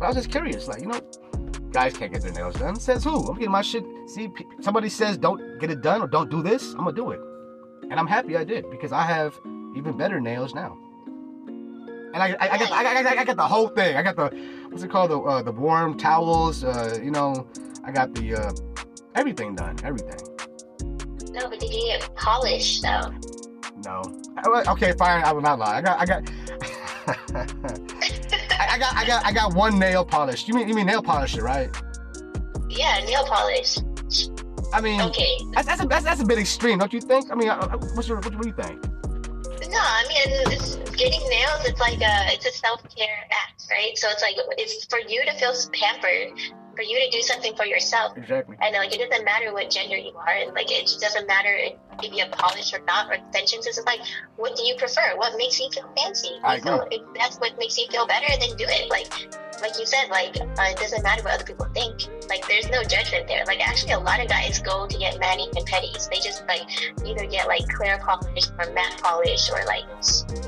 But 0.00 0.06
I 0.06 0.08
was 0.08 0.16
just 0.16 0.30
curious, 0.30 0.66
like 0.66 0.80
you 0.80 0.86
know, 0.86 1.00
guys 1.72 1.94
can't 1.94 2.10
get 2.10 2.22
their 2.22 2.32
nails 2.32 2.54
done. 2.54 2.74
Says 2.76 3.04
who? 3.04 3.28
I'm 3.28 3.34
getting 3.34 3.50
my 3.50 3.60
shit. 3.60 3.84
See, 4.06 4.30
somebody 4.60 4.88
says 4.88 5.18
don't 5.18 5.60
get 5.60 5.70
it 5.70 5.82
done 5.82 6.00
or 6.00 6.08
don't 6.08 6.30
do 6.30 6.42
this. 6.42 6.72
I'm 6.72 6.78
gonna 6.78 6.92
do 6.92 7.10
it, 7.10 7.20
and 7.90 8.00
I'm 8.00 8.06
happy 8.06 8.34
I 8.38 8.42
did 8.42 8.70
because 8.70 8.92
I 8.92 9.02
have 9.02 9.38
even 9.76 9.98
better 9.98 10.18
nails 10.18 10.54
now. 10.54 10.78
And 12.12 12.16
I, 12.16 12.30
I, 12.40 12.54
I, 12.54 12.58
got, 12.58 12.72
I, 12.72 13.02
got, 13.02 13.18
I 13.18 13.24
got 13.24 13.36
the 13.36 13.46
whole 13.46 13.68
thing. 13.68 13.94
I 13.96 14.02
got 14.02 14.16
the 14.16 14.30
what's 14.70 14.82
it 14.82 14.90
called 14.90 15.10
the 15.10 15.20
uh, 15.20 15.42
the 15.42 15.52
warm 15.52 15.98
towels. 15.98 16.64
Uh, 16.64 16.98
you 17.02 17.10
know, 17.10 17.46
I 17.84 17.92
got 17.92 18.14
the 18.14 18.36
uh, 18.36 18.52
everything 19.14 19.54
done. 19.54 19.76
Everything. 19.84 20.18
No, 21.32 21.50
but 21.50 21.60
did 21.60 21.74
you 21.74 21.88
get 21.88 22.16
polished 22.16 22.82
though? 22.82 23.12
No. 23.84 24.02
Okay, 24.66 24.92
fine. 24.92 25.22
I 25.24 25.32
will 25.32 25.42
not 25.42 25.58
lie. 25.58 25.76
I 25.76 25.82
got 25.82 26.00
I 26.00 26.06
got. 26.06 26.30
I, 28.60 28.74
I 28.74 28.78
got 28.78 28.94
I 28.94 29.06
got 29.06 29.24
I 29.24 29.32
got 29.32 29.54
one 29.54 29.78
nail 29.78 30.04
polish. 30.04 30.46
You 30.46 30.54
mean 30.54 30.68
you 30.68 30.74
mean 30.74 30.86
nail 30.86 31.02
polisher, 31.02 31.42
right? 31.42 31.70
Yeah, 32.68 33.00
nail 33.06 33.24
polish. 33.24 33.78
I 34.72 34.80
mean, 34.80 35.00
Okay. 35.00 35.38
that's 35.52 35.66
that's 35.66 35.82
a, 35.82 35.86
that's, 35.86 36.04
that's 36.04 36.20
a 36.20 36.24
bit 36.24 36.38
extreme, 36.38 36.78
don't 36.78 36.92
you 36.92 37.00
think? 37.00 37.32
I 37.32 37.34
mean, 37.34 37.48
uh, 37.48 37.56
uh, 37.56 37.78
what's 37.94 38.06
your 38.06 38.18
what, 38.18 38.34
what 38.36 38.42
do 38.42 38.48
you 38.48 38.54
think? 38.54 38.78
No, 39.70 39.78
I 39.80 40.04
mean, 40.08 40.52
it's, 40.52 40.76
getting 40.96 41.20
nails, 41.30 41.64
it's 41.64 41.80
like 41.80 42.00
a, 42.00 42.32
it's 42.32 42.44
a 42.44 42.50
self-care 42.50 43.26
act, 43.30 43.66
right? 43.70 43.96
So 43.96 44.08
it's 44.10 44.20
like, 44.20 44.34
it's 44.58 44.84
for 44.86 44.98
you 44.98 45.24
to 45.24 45.32
feel 45.34 45.54
pampered, 45.72 46.38
for 46.74 46.82
you 46.82 46.98
to 47.04 47.10
do 47.10 47.22
something 47.22 47.54
for 47.56 47.64
yourself. 47.66 48.16
Exactly. 48.16 48.56
And 48.60 48.74
like, 48.74 48.94
it 48.94 49.08
doesn't 49.08 49.24
matter 49.24 49.52
what 49.52 49.70
gender 49.70 49.96
you 49.96 50.12
are, 50.16 50.28
and 50.28 50.54
like, 50.54 50.70
it 50.70 50.82
just 50.82 51.00
doesn't 51.00 51.26
matter 51.26 51.52
if 51.52 51.74
if 52.02 52.12
you 52.12 52.24
have 52.24 52.32
polish 52.32 52.72
or 52.72 52.80
not, 52.86 53.10
or 53.10 53.14
extensions. 53.14 53.66
It's 53.66 53.80
like, 53.84 54.00
what 54.36 54.56
do 54.56 54.64
you 54.64 54.74
prefer? 54.76 55.16
What 55.16 55.36
makes 55.36 55.60
you 55.60 55.68
feel 55.70 55.90
fancy? 55.96 56.30
I 56.42 56.58
So 56.60 56.80
agree. 56.80 56.98
if 56.98 57.02
that's 57.14 57.36
what 57.38 57.58
makes 57.58 57.76
you 57.78 57.86
feel 57.88 58.06
better, 58.06 58.26
then 58.38 58.56
do 58.56 58.64
it. 58.66 58.88
Like, 58.88 59.12
like 59.60 59.78
you 59.78 59.84
said, 59.84 60.08
like, 60.08 60.36
uh, 60.40 60.72
it 60.72 60.78
doesn't 60.78 61.02
matter 61.02 61.22
what 61.22 61.34
other 61.34 61.44
people 61.44 61.66
think. 61.74 62.08
Like, 62.28 62.46
there's 62.48 62.70
no 62.70 62.82
judgment 62.82 63.28
there. 63.28 63.44
Like, 63.46 63.60
actually, 63.66 63.92
a 63.92 63.98
lot 63.98 64.20
of 64.20 64.28
guys 64.28 64.58
go 64.60 64.86
to 64.86 64.98
get 64.98 65.20
mani 65.20 65.48
and 65.54 65.66
petties. 65.68 66.08
They 66.08 66.16
just 66.20 66.46
like 66.48 66.64
either 67.04 67.26
get 67.26 67.46
like 67.46 67.68
clear 67.68 67.98
polish 67.98 68.48
or 68.58 68.72
matte 68.72 68.98
polish, 69.02 69.50
or 69.50 69.62
like, 69.66 69.84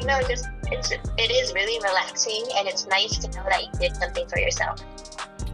you 0.01 0.07
know, 0.07 0.21
just 0.27 0.49
it's 0.71 0.91
it 0.91 1.31
is 1.31 1.53
really 1.53 1.79
relaxing, 1.83 2.45
and 2.57 2.67
it's 2.67 2.87
nice 2.87 3.19
to 3.19 3.29
know 3.37 3.45
that 3.51 3.63
you 3.63 3.73
did 3.79 3.97
something 3.97 4.27
for 4.29 4.39
yourself. 4.39 4.81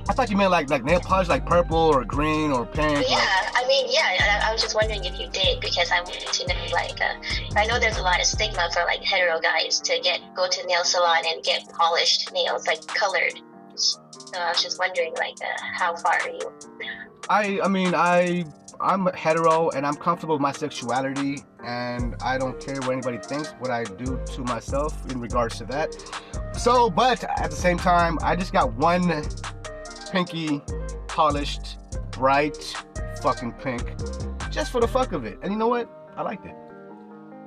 I 0.08 0.14
thought 0.14 0.30
you 0.30 0.36
meant 0.36 0.50
like 0.50 0.70
like 0.70 0.84
nail 0.84 1.00
polish, 1.00 1.28
like 1.28 1.44
purple 1.46 1.76
or 1.76 2.04
green 2.04 2.50
or 2.50 2.64
pink. 2.64 2.94
But 2.96 2.96
like- 2.98 3.08
yeah, 3.10 3.50
I 3.54 3.64
mean, 3.68 3.86
yeah, 3.90 4.40
I, 4.44 4.48
I 4.48 4.52
was 4.52 4.62
just 4.62 4.74
wondering 4.74 5.04
if 5.04 5.18
you 5.20 5.28
did 5.30 5.60
because 5.60 5.90
I 5.90 6.00
wanted 6.00 6.26
to 6.32 6.46
know, 6.46 6.54
like, 6.72 6.98
uh, 7.00 7.14
I 7.56 7.66
know 7.66 7.78
there's 7.78 7.98
a 7.98 8.02
lot 8.02 8.18
of 8.18 8.26
stigma 8.26 8.68
for 8.72 8.84
like 8.84 9.02
hetero 9.02 9.40
guys 9.40 9.80
to 9.80 10.00
get 10.00 10.20
go 10.34 10.48
to 10.48 10.66
nail 10.66 10.84
salon 10.84 11.22
and 11.26 11.42
get 11.44 11.68
polished 11.68 12.32
nails, 12.32 12.66
like 12.66 12.84
colored. 12.86 13.34
So 13.74 14.00
I 14.36 14.48
was 14.48 14.62
just 14.62 14.78
wondering, 14.78 15.14
like, 15.14 15.36
uh, 15.42 15.62
how 15.74 15.94
far 15.96 16.14
are 16.14 16.30
you? 16.30 16.52
I 17.28 17.60
I 17.62 17.68
mean 17.68 17.94
I 17.94 18.44
I'm 18.80 19.06
hetero 19.06 19.70
and 19.70 19.86
I'm 19.86 19.96
comfortable 19.96 20.36
with 20.36 20.42
my 20.42 20.52
sexuality 20.52 21.42
and 21.64 22.14
I 22.22 22.38
don't 22.38 22.58
care 22.60 22.76
what 22.80 22.92
anybody 22.92 23.18
thinks 23.18 23.50
what 23.58 23.70
I 23.70 23.84
do 23.84 24.18
to 24.24 24.40
myself 24.44 24.94
in 25.10 25.20
regards 25.20 25.58
to 25.58 25.64
that. 25.66 25.94
So, 26.56 26.88
but 26.88 27.22
at 27.24 27.50
the 27.50 27.56
same 27.56 27.76
time, 27.76 28.18
I 28.22 28.36
just 28.36 28.52
got 28.52 28.72
one 28.74 29.10
pinky 30.10 30.60
polished, 31.06 31.78
bright, 32.10 32.56
fucking 33.22 33.52
pink, 33.52 33.82
just 34.50 34.72
for 34.72 34.80
the 34.80 34.88
fuck 34.88 35.12
of 35.12 35.24
it. 35.24 35.38
And 35.42 35.52
you 35.52 35.58
know 35.58 35.68
what? 35.68 35.90
I 36.16 36.22
liked 36.22 36.46
it. 36.46 36.54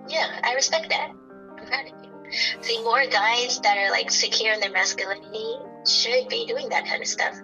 Yeah, 0.08 0.39
I 0.43 0.54
respect 0.54 0.89
that. 0.89 1.12
I'm 1.58 1.65
proud 1.65 1.86
of 1.86 2.04
you. 2.04 2.32
See, 2.62 2.82
more 2.84 3.06
guys 3.08 3.60
that 3.62 3.78
are 3.78 3.91
like 3.91 4.10
secure 4.10 4.54
in 4.54 4.60
their 4.60 4.71
masculinity 4.71 5.58
should 5.86 6.28
be 6.30 6.45
doing 6.45 6.69
that 6.69 6.86
kind 6.86 7.02
of 7.02 7.08
stuff. 7.08 7.36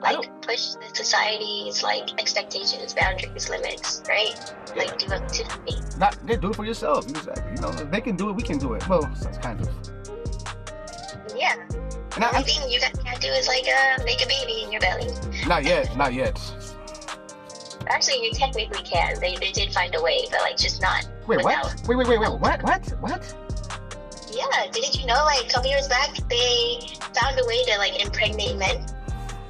Like 0.00 0.42
push 0.42 0.72
the 0.72 0.90
society's 0.94 1.82
like 1.82 2.20
expectations, 2.20 2.92
boundaries, 2.92 3.48
limits, 3.48 4.02
right? 4.08 4.34
Like 4.76 4.98
do 4.98 5.12
up 5.12 5.28
to 5.28 5.60
me. 5.62 5.76
Not 5.96 6.18
yeah, 6.26 6.36
do 6.36 6.50
it 6.50 6.56
for 6.56 6.64
yourself. 6.64 7.08
Exactly. 7.08 7.52
You 7.54 7.62
know, 7.62 7.68
if 7.68 7.90
they 7.90 8.00
can 8.00 8.16
do 8.16 8.28
it, 8.30 8.32
we 8.32 8.42
can 8.42 8.58
do 8.58 8.74
it. 8.74 8.88
Well, 8.88 9.02
that's 9.22 9.38
kind 9.38 9.60
of. 9.60 9.68
Yeah. 11.36 11.54
And 12.14 12.24
I, 12.24 12.30
I, 12.30 12.42
thing 12.42 12.70
you 12.70 12.78
guys 12.80 12.92
can't 13.04 13.20
do 13.20 13.28
is 13.28 13.48
like 13.48 13.64
uh, 13.66 14.02
make 14.04 14.22
a 14.22 14.28
baby 14.28 14.62
in 14.64 14.72
your 14.72 14.80
belly. 14.80 15.08
not 15.46 15.64
yet, 15.64 15.96
not 15.96 16.12
yet. 16.12 16.38
Actually, 17.88 18.24
you 18.24 18.32
technically 18.32 18.82
can. 18.82 19.18
They, 19.20 19.36
they 19.36 19.50
did 19.50 19.72
find 19.72 19.94
a 19.94 20.02
way, 20.02 20.26
but 20.30 20.40
like 20.40 20.56
just 20.56 20.80
not. 20.80 21.08
Wait, 21.26 21.38
without. 21.38 21.64
what? 21.64 21.88
Wait, 21.88 21.96
wait, 21.96 22.08
wait, 22.08 22.20
wait. 22.20 22.40
What? 22.40 22.62
What? 22.62 22.88
What? 23.00 23.34
Yeah, 24.30 24.70
didn't 24.72 24.98
you 25.00 25.06
know? 25.06 25.22
Like 25.24 25.46
a 25.46 25.48
couple 25.52 25.70
years 25.70 25.88
back, 25.88 26.10
they 26.28 26.80
found 27.14 27.38
a 27.38 27.46
way 27.46 27.64
to 27.64 27.78
like 27.78 28.02
impregnate 28.02 28.56
men. 28.56 28.84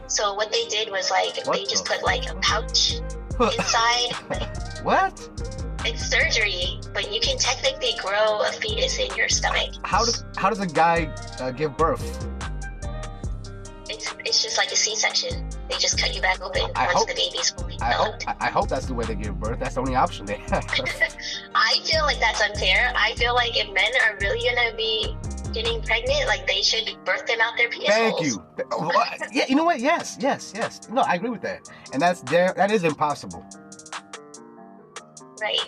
So 0.07 0.35
what 0.35 0.53
they 0.53 0.67
did 0.67 0.91
was 0.91 1.11
like 1.11 1.45
What 1.47 1.57
they 1.57 1.65
just 1.65 1.85
the 1.85 1.95
put 1.95 2.05
like 2.05 2.29
a 2.31 2.35
pouch 2.37 3.01
inside. 3.41 4.13
what? 4.83 5.29
it's 5.85 6.07
surgery, 6.07 6.79
but 6.95 7.13
you 7.13 7.21
can 7.21 7.37
technically 7.39 7.93
grow 8.01 8.41
a 8.43 8.53
fetus 8.53 8.99
in 8.99 9.15
your 9.17 9.29
stomach. 9.29 9.71
How 9.83 10.05
does 10.05 10.25
how 10.37 10.49
does 10.49 10.61
a 10.61 10.67
guy 10.67 11.13
uh, 11.41 11.51
give 11.51 11.77
birth? 11.77 12.29
It's 14.33 14.43
just 14.43 14.57
like 14.57 14.73
a 14.73 14.77
C-section. 14.77 15.47
They 15.69 15.77
just 15.77 15.99
cut 15.99 16.15
you 16.15 16.23
back 16.23 16.41
open 16.41 16.63
I 16.75 16.87
once 16.87 17.01
hope- 17.01 17.09
the 17.09 17.15
baby's 17.15 17.51
fully 17.51 17.77
I 17.83 17.93
hope 17.93 18.19
developed. 18.19 18.43
I, 18.43 18.47
I 18.47 18.51
hope 18.51 18.67
that's 18.67 18.87
the 18.87 18.95
way 18.95 19.05
they 19.05 19.15
give 19.15 19.39
birth. 19.39 19.59
That's 19.59 19.75
the 19.75 19.81
only 19.83 19.95
option 19.95 20.25
they 20.25 20.39
have. 20.49 20.65
I 21.55 21.79
feel 21.85 22.01
like 22.05 22.19
that's 22.19 22.41
unfair. 22.41 22.95
I 22.97 23.13
feel 23.17 23.35
like 23.35 23.55
if 23.59 23.71
men 23.75 23.93
are 24.07 24.17
really 24.23 24.43
gonna 24.49 24.75
be 24.75 25.15
getting 25.53 25.83
pregnant, 25.83 26.27
like 26.29 26.47
they 26.47 26.63
should 26.63 26.97
birth 27.05 27.27
them 27.27 27.41
out 27.43 27.59
their 27.59 27.69
penis 27.69 27.89
Thank 27.91 28.15
holes. 28.15 28.27
you. 28.27 28.43
Uh, 28.73 29.05
Yeah, 29.33 29.45
you 29.51 29.55
know 29.55 29.65
what? 29.65 29.81
Yes, 29.81 30.17
yes, 30.19 30.51
yes. 30.57 30.89
No, 30.89 31.03
I 31.03 31.17
agree 31.17 31.29
with 31.29 31.43
that. 31.43 31.69
And 31.93 32.01
that's 32.01 32.23
there. 32.23 32.55
That 32.57 32.71
is 32.71 32.85
impossible. 32.85 33.45
Right. 35.43 35.61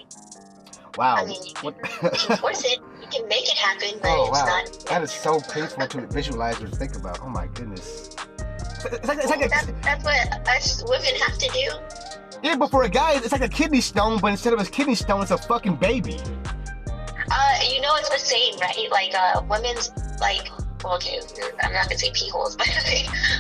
Wow. 0.97 1.17
I 1.17 1.27
mean, 1.27 1.43
you 1.45 1.53
What? 1.61 1.77
You 2.03 2.09
can 2.29 2.37
force 2.39 2.65
it. 2.65 2.79
You 3.03 3.09
can 3.11 3.29
make 3.29 3.43
it 3.45 3.59
happen, 3.59 3.99
but 4.01 4.09
oh 4.09 4.29
it's 4.31 4.41
wow. 4.41 4.47
not. 4.47 4.87
That 4.89 5.03
is 5.03 5.13
so 5.13 5.39
painful 5.53 5.87
to 5.87 6.07
visualize 6.07 6.63
or 6.63 6.69
think 6.69 6.97
about. 6.97 7.19
Oh 7.21 7.29
my 7.29 7.47
goodness. 7.49 8.14
It's 8.85 9.09
like, 9.09 9.19
it's 9.19 9.31
like 9.31 9.51
That's, 9.51 9.69
a, 9.69 9.73
that's 9.83 10.05
what 10.05 10.57
us 10.57 10.85
women 10.89 11.15
have 11.27 11.39
to 11.39 11.49
do. 11.49 12.39
yeah, 12.43 12.57
but 12.57 12.71
for 12.71 12.85
a 12.85 12.89
guy, 12.89 13.15
it's 13.15 13.33
like 13.33 13.43
a 13.43 13.49
kidney 13.49 13.81
stone, 13.81 14.19
but 14.21 14.29
instead 14.31 14.53
of 14.53 14.61
a 14.61 14.65
kidney 14.65 14.95
stone, 14.95 15.23
it's 15.23 15.31
a 15.31 15.39
fucking 15.39 15.77
baby. 15.77 16.19
Uh, 17.31 17.55
you 17.69 17.81
know 17.81 17.95
it's 17.97 18.11
the 18.11 18.19
same, 18.19 18.59
right? 18.61 18.89
Like 18.91 19.15
uh, 19.15 19.43
women's 19.49 19.91
like. 20.21 20.51
Well, 20.83 20.97
okay, 20.97 21.19
I'm 21.63 21.73
not 21.73 21.85
gonna 21.89 21.99
say 21.99 22.11
pee 22.13 22.29
holes, 22.29 22.57
but 22.59 22.69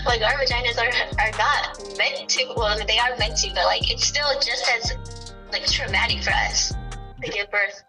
like 0.06 0.22
our 0.22 0.32
vaginas 0.32 0.78
are 0.78 1.20
are 1.20 1.30
not 1.36 1.98
meant 1.98 2.26
to. 2.30 2.54
Well, 2.56 2.78
they 2.86 2.98
are 2.98 3.14
meant 3.18 3.36
to, 3.38 3.50
but 3.54 3.66
like 3.66 3.90
it's 3.90 4.06
still 4.06 4.26
just 4.40 4.64
as 4.74 5.34
like 5.52 5.66
traumatic 5.66 6.22
for 6.22 6.30
us 6.32 6.72
to 7.22 7.30
give 7.30 7.50
birth, 7.50 7.84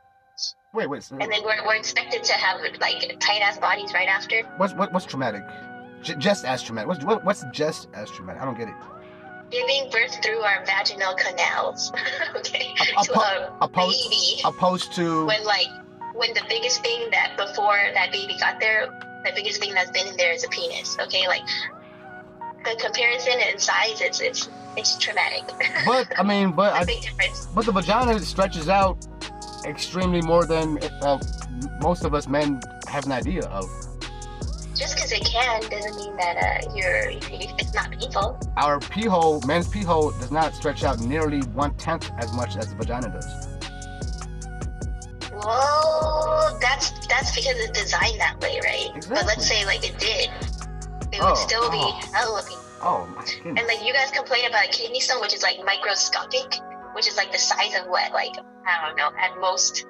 Wait, 0.73 0.89
wait. 0.89 1.03
So 1.03 1.15
and 1.15 1.31
then 1.31 1.41
we're, 1.45 1.65
we're 1.65 1.75
expected 1.75 2.21
to 2.25 2.33
have 2.33 2.59
like 2.81 3.17
tight 3.21 3.39
ass 3.41 3.57
bodies 3.57 3.93
right 3.93 4.09
after. 4.09 4.43
what's 4.57 4.73
what, 4.73 4.91
what's 4.91 5.05
traumatic? 5.05 5.43
J- 6.05 6.15
just 6.15 6.45
as 6.45 6.61
traumatic. 6.63 6.87
What's 6.87 7.03
what, 7.03 7.25
what's 7.25 7.43
just 7.51 7.87
as 7.93 8.09
traumatic? 8.11 8.41
I 8.41 8.45
don't 8.45 8.57
get 8.57 8.69
it. 8.69 8.75
Giving 9.51 9.89
birth 9.91 10.23
through 10.23 10.39
our 10.41 10.63
vaginal 10.65 11.13
canals, 11.15 11.91
okay, 12.35 12.73
A- 12.97 13.03
to 13.05 13.13
a 13.19 13.57
opposed- 13.61 14.09
baby. 14.09 14.41
Opposed 14.45 14.93
to 14.93 15.25
when 15.25 15.43
like 15.45 15.67
when 16.13 16.33
the 16.33 16.43
biggest 16.47 16.81
thing 16.81 17.09
that 17.11 17.35
before 17.37 17.77
that 17.93 18.11
baby 18.11 18.35
got 18.39 18.59
there, 18.59 18.87
the 19.25 19.31
biggest 19.35 19.59
thing 19.59 19.73
that's 19.73 19.91
been 19.91 20.07
in 20.07 20.15
there 20.17 20.31
is 20.31 20.43
a 20.43 20.49
penis. 20.49 20.97
Okay, 20.99 21.27
like 21.27 21.43
the 22.63 22.75
comparison 22.81 23.39
in 23.51 23.57
size, 23.59 24.01
it's 24.01 24.19
it's 24.21 24.49
it's 24.77 24.97
traumatic. 24.97 25.43
But 25.85 26.07
I 26.19 26.23
mean, 26.23 26.51
but 26.51 26.73
a 26.73 26.77
I, 26.77 26.85
big 26.85 27.01
difference. 27.01 27.47
but 27.55 27.65
the 27.65 27.71
vagina 27.71 28.19
stretches 28.19 28.69
out 28.69 28.97
extremely 29.65 30.21
more 30.21 30.45
than 30.45 30.77
uh, 31.01 31.19
most 31.81 32.03
of 32.05 32.13
us 32.13 32.27
men 32.27 32.59
have 32.87 33.05
an 33.05 33.11
idea 33.11 33.43
of. 33.47 33.65
Just 34.75 34.95
because 34.95 35.11
it 35.11 35.23
can 35.23 35.61
doesn't 35.69 35.95
mean 35.95 36.15
that 36.17 36.37
uh, 36.67 36.73
you're 36.75 37.09
it's 37.09 37.73
not 37.73 37.91
painful. 37.91 38.39
Our 38.57 38.79
pee 38.79 39.05
hole, 39.05 39.41
men's 39.47 39.67
pee 39.69 39.83
hole, 39.83 40.11
does 40.11 40.31
not 40.31 40.53
stretch 40.53 40.83
out 40.83 40.99
nearly 40.99 41.39
one 41.53 41.75
tenth 41.77 42.11
as 42.19 42.33
much 42.33 42.57
as 42.57 42.69
the 42.69 42.75
vagina 42.75 43.09
does. 43.09 43.47
Well, 45.33 46.57
that's 46.61 46.91
that's 47.07 47.35
because 47.35 47.55
it's 47.57 47.79
designed 47.79 48.19
that 48.19 48.39
way, 48.41 48.59
right? 48.63 48.89
Exactly. 48.95 49.15
But 49.15 49.25
let's 49.27 49.47
say 49.47 49.65
like 49.65 49.87
it 49.87 49.97
did, 49.97 50.29
it 51.11 51.19
Oh, 51.21 51.29
would 51.29 51.37
still 51.37 51.69
be 51.71 51.77
oh. 51.79 51.99
hella 52.13 52.41
painful. 52.41 52.61
Oh 52.81 53.07
my 53.15 53.23
And 53.45 53.67
like 53.67 53.83
you 53.83 53.93
guys 53.93 54.11
complain 54.11 54.45
about 54.47 54.65
a 54.65 54.69
kidney 54.69 54.99
stone, 54.99 55.21
which 55.21 55.33
is 55.33 55.41
like 55.43 55.57
microscopic, 55.65 56.55
which 56.93 57.07
is 57.07 57.15
like 57.17 57.31
the 57.31 57.39
size 57.39 57.73
of 57.79 57.87
what, 57.87 58.11
like 58.11 58.33
I 58.67 58.85
don't 58.87 58.97
know, 58.97 59.09
at 59.19 59.39
most 59.39 59.85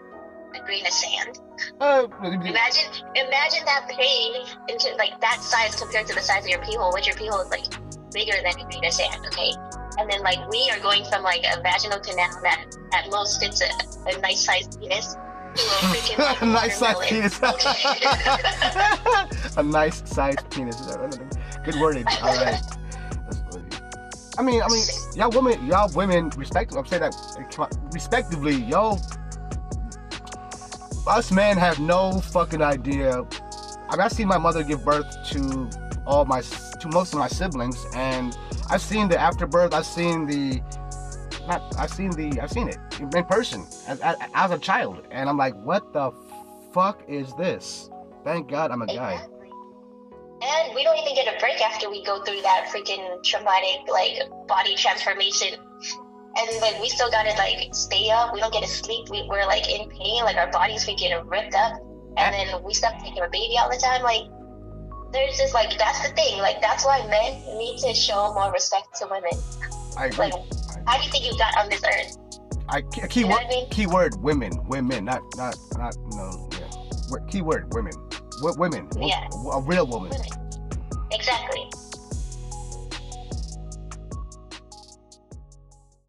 grain 0.63 0.85
of 0.85 0.91
sand. 0.93 1.39
Uh, 1.79 2.07
Imagine, 2.23 2.89
imagine 3.15 3.65
that 3.65 3.87
pain 3.89 4.33
into 4.69 4.93
like 4.97 5.19
that 5.21 5.39
size 5.41 5.75
compared 5.75 6.07
to 6.07 6.13
the 6.15 6.21
size 6.21 6.43
of 6.43 6.49
your 6.49 6.59
pee 6.63 6.75
hole, 6.75 6.91
which 6.93 7.07
your 7.07 7.15
pee 7.15 7.27
hole 7.27 7.41
is 7.41 7.49
like 7.49 7.65
bigger 8.13 8.33
than 8.43 8.59
a 8.59 8.65
grain 8.69 8.85
of 8.85 8.93
sand. 8.93 9.25
Okay, 9.27 9.51
and 9.97 10.09
then 10.09 10.21
like 10.21 10.39
we 10.49 10.69
are 10.71 10.79
going 10.79 11.03
from 11.05 11.23
like 11.23 11.43
a 11.43 11.61
vaginal 11.61 11.99
canal 11.99 12.39
that 12.43 12.65
at 12.93 13.09
most 13.11 13.39
fits 13.41 13.61
a, 13.61 13.69
a 14.09 14.19
nice 14.21 14.43
sized 14.45 14.79
penis 14.79 15.13
to 15.13 15.19
a 15.19 15.23
freaking 15.91 16.17
like, 16.19 16.41
nice 16.41 16.77
sized 16.77 16.97
watermelon. 16.97 17.31
penis. 17.31 17.39
A 19.57 19.63
nice 19.63 20.03
sized 20.05 20.49
penis. 20.51 20.81
Good 21.63 21.75
wording. 21.79 22.05
All 22.21 22.35
right. 22.35 22.61
I 24.37 24.41
mean, 24.41 24.61
I 24.61 24.67
mean, 24.67 24.83
y'all 25.15 25.29
women, 25.31 25.65
y'all 25.65 25.89
women, 25.95 26.29
respect. 26.35 26.75
I'm 26.75 26.85
saying 26.85 27.03
that 27.03 27.15
respectively, 27.93 28.55
y'all. 28.55 28.99
Us 31.07 31.31
men 31.31 31.55
have 31.57 31.79
no 31.79 32.19
fucking 32.19 32.63
idea. 32.63 33.23
I 33.89 33.91
mean, 33.91 34.01
I've 34.01 34.11
seen 34.11 34.27
my 34.27 34.39
mother 34.39 34.63
give 34.63 34.83
birth 34.83 35.05
to 35.31 35.69
all 36.07 36.25
my, 36.25 36.41
to 36.41 36.87
most 36.89 37.13
of 37.13 37.19
my 37.19 37.27
siblings, 37.27 37.85
and 37.95 38.35
I've 38.69 38.81
seen 38.81 39.07
the 39.07 39.19
afterbirth. 39.19 39.73
I've 39.73 39.85
seen 39.85 40.25
the, 40.25 40.61
not, 41.47 41.61
I've 41.77 41.91
seen 41.91 42.09
the, 42.11 42.39
I've 42.41 42.51
seen 42.51 42.69
it 42.69 42.77
in 42.99 43.23
person 43.25 43.61
as, 43.87 43.99
as, 43.99 44.15
as 44.33 44.51
a 44.51 44.57
child, 44.57 45.05
and 45.11 45.29
I'm 45.29 45.37
like, 45.37 45.55
what 45.63 45.93
the 45.93 46.11
fuck 46.73 47.03
is 47.07 47.33
this? 47.35 47.89
Thank 48.23 48.49
God 48.49 48.71
I'm 48.71 48.81
a 48.81 48.87
guy. 48.87 49.23
And 50.41 50.75
we 50.75 50.83
don't 50.83 50.97
even 50.97 51.15
get 51.15 51.33
a 51.33 51.39
break 51.39 51.61
after 51.61 51.89
we 51.89 52.03
go 52.03 52.23
through 52.23 52.41
that 52.41 52.67
freaking 52.73 53.23
traumatic 53.23 53.87
like 53.89 54.19
body 54.47 54.75
transformation. 54.75 55.59
And 56.37 56.61
like 56.61 56.79
we 56.81 56.89
still 56.89 57.09
gotta 57.09 57.29
like 57.37 57.73
stay 57.73 58.09
up. 58.09 58.33
We 58.33 58.39
don't 58.41 58.51
get 58.53 58.63
to 58.63 58.69
sleep. 58.69 59.09
We, 59.09 59.25
we're 59.29 59.45
like 59.45 59.69
in 59.69 59.89
pain. 59.89 60.23
Like 60.23 60.35
our 60.35 60.51
bodies 60.51 60.85
we 60.87 60.95
get 60.95 61.25
ripped 61.25 61.55
up. 61.55 61.73
And 62.17 62.33
then 62.33 62.63
we 62.63 62.73
stop 62.73 63.01
taking 63.01 63.21
our 63.21 63.29
baby 63.29 63.55
all 63.57 63.69
the 63.69 63.77
time. 63.77 64.01
Like 64.03 64.23
there's 65.13 65.37
just 65.37 65.53
like 65.53 65.77
that's 65.77 66.07
the 66.07 66.13
thing. 66.15 66.39
Like 66.39 66.61
that's 66.61 66.85
why 66.85 67.05
men 67.07 67.57
need 67.57 67.79
to 67.79 67.93
show 67.93 68.33
more 68.33 68.51
respect 68.51 68.95
to 68.97 69.07
women. 69.09 69.31
I 69.97 70.07
agree. 70.07 70.25
Like 70.31 70.33
how 70.87 70.97
do 70.97 71.05
you 71.05 71.11
think 71.11 71.25
you 71.25 71.37
got 71.37 71.57
on 71.57 71.69
this 71.69 71.81
earth? 71.83 72.17
I 72.67 72.81
key, 72.81 73.07
key 73.07 73.19
You 73.21 73.27
know 73.27 73.35
word, 73.35 73.43
I 73.45 73.49
mean? 73.49 73.69
keyword 73.69 74.21
women, 74.21 74.51
women, 74.67 75.05
not 75.05 75.21
not 75.37 75.55
not 75.77 75.95
no 76.11 76.49
yeah. 76.53 76.67
key 76.67 77.11
Word- 77.11 77.27
Keyword 77.29 77.73
women, 77.73 77.93
w- 78.41 78.55
women, 78.57 78.89
Yeah. 78.99 79.27
a 79.53 79.61
real 79.61 79.85
woman. 79.85 80.09
Women. 80.09 80.27
Exactly. 81.11 81.69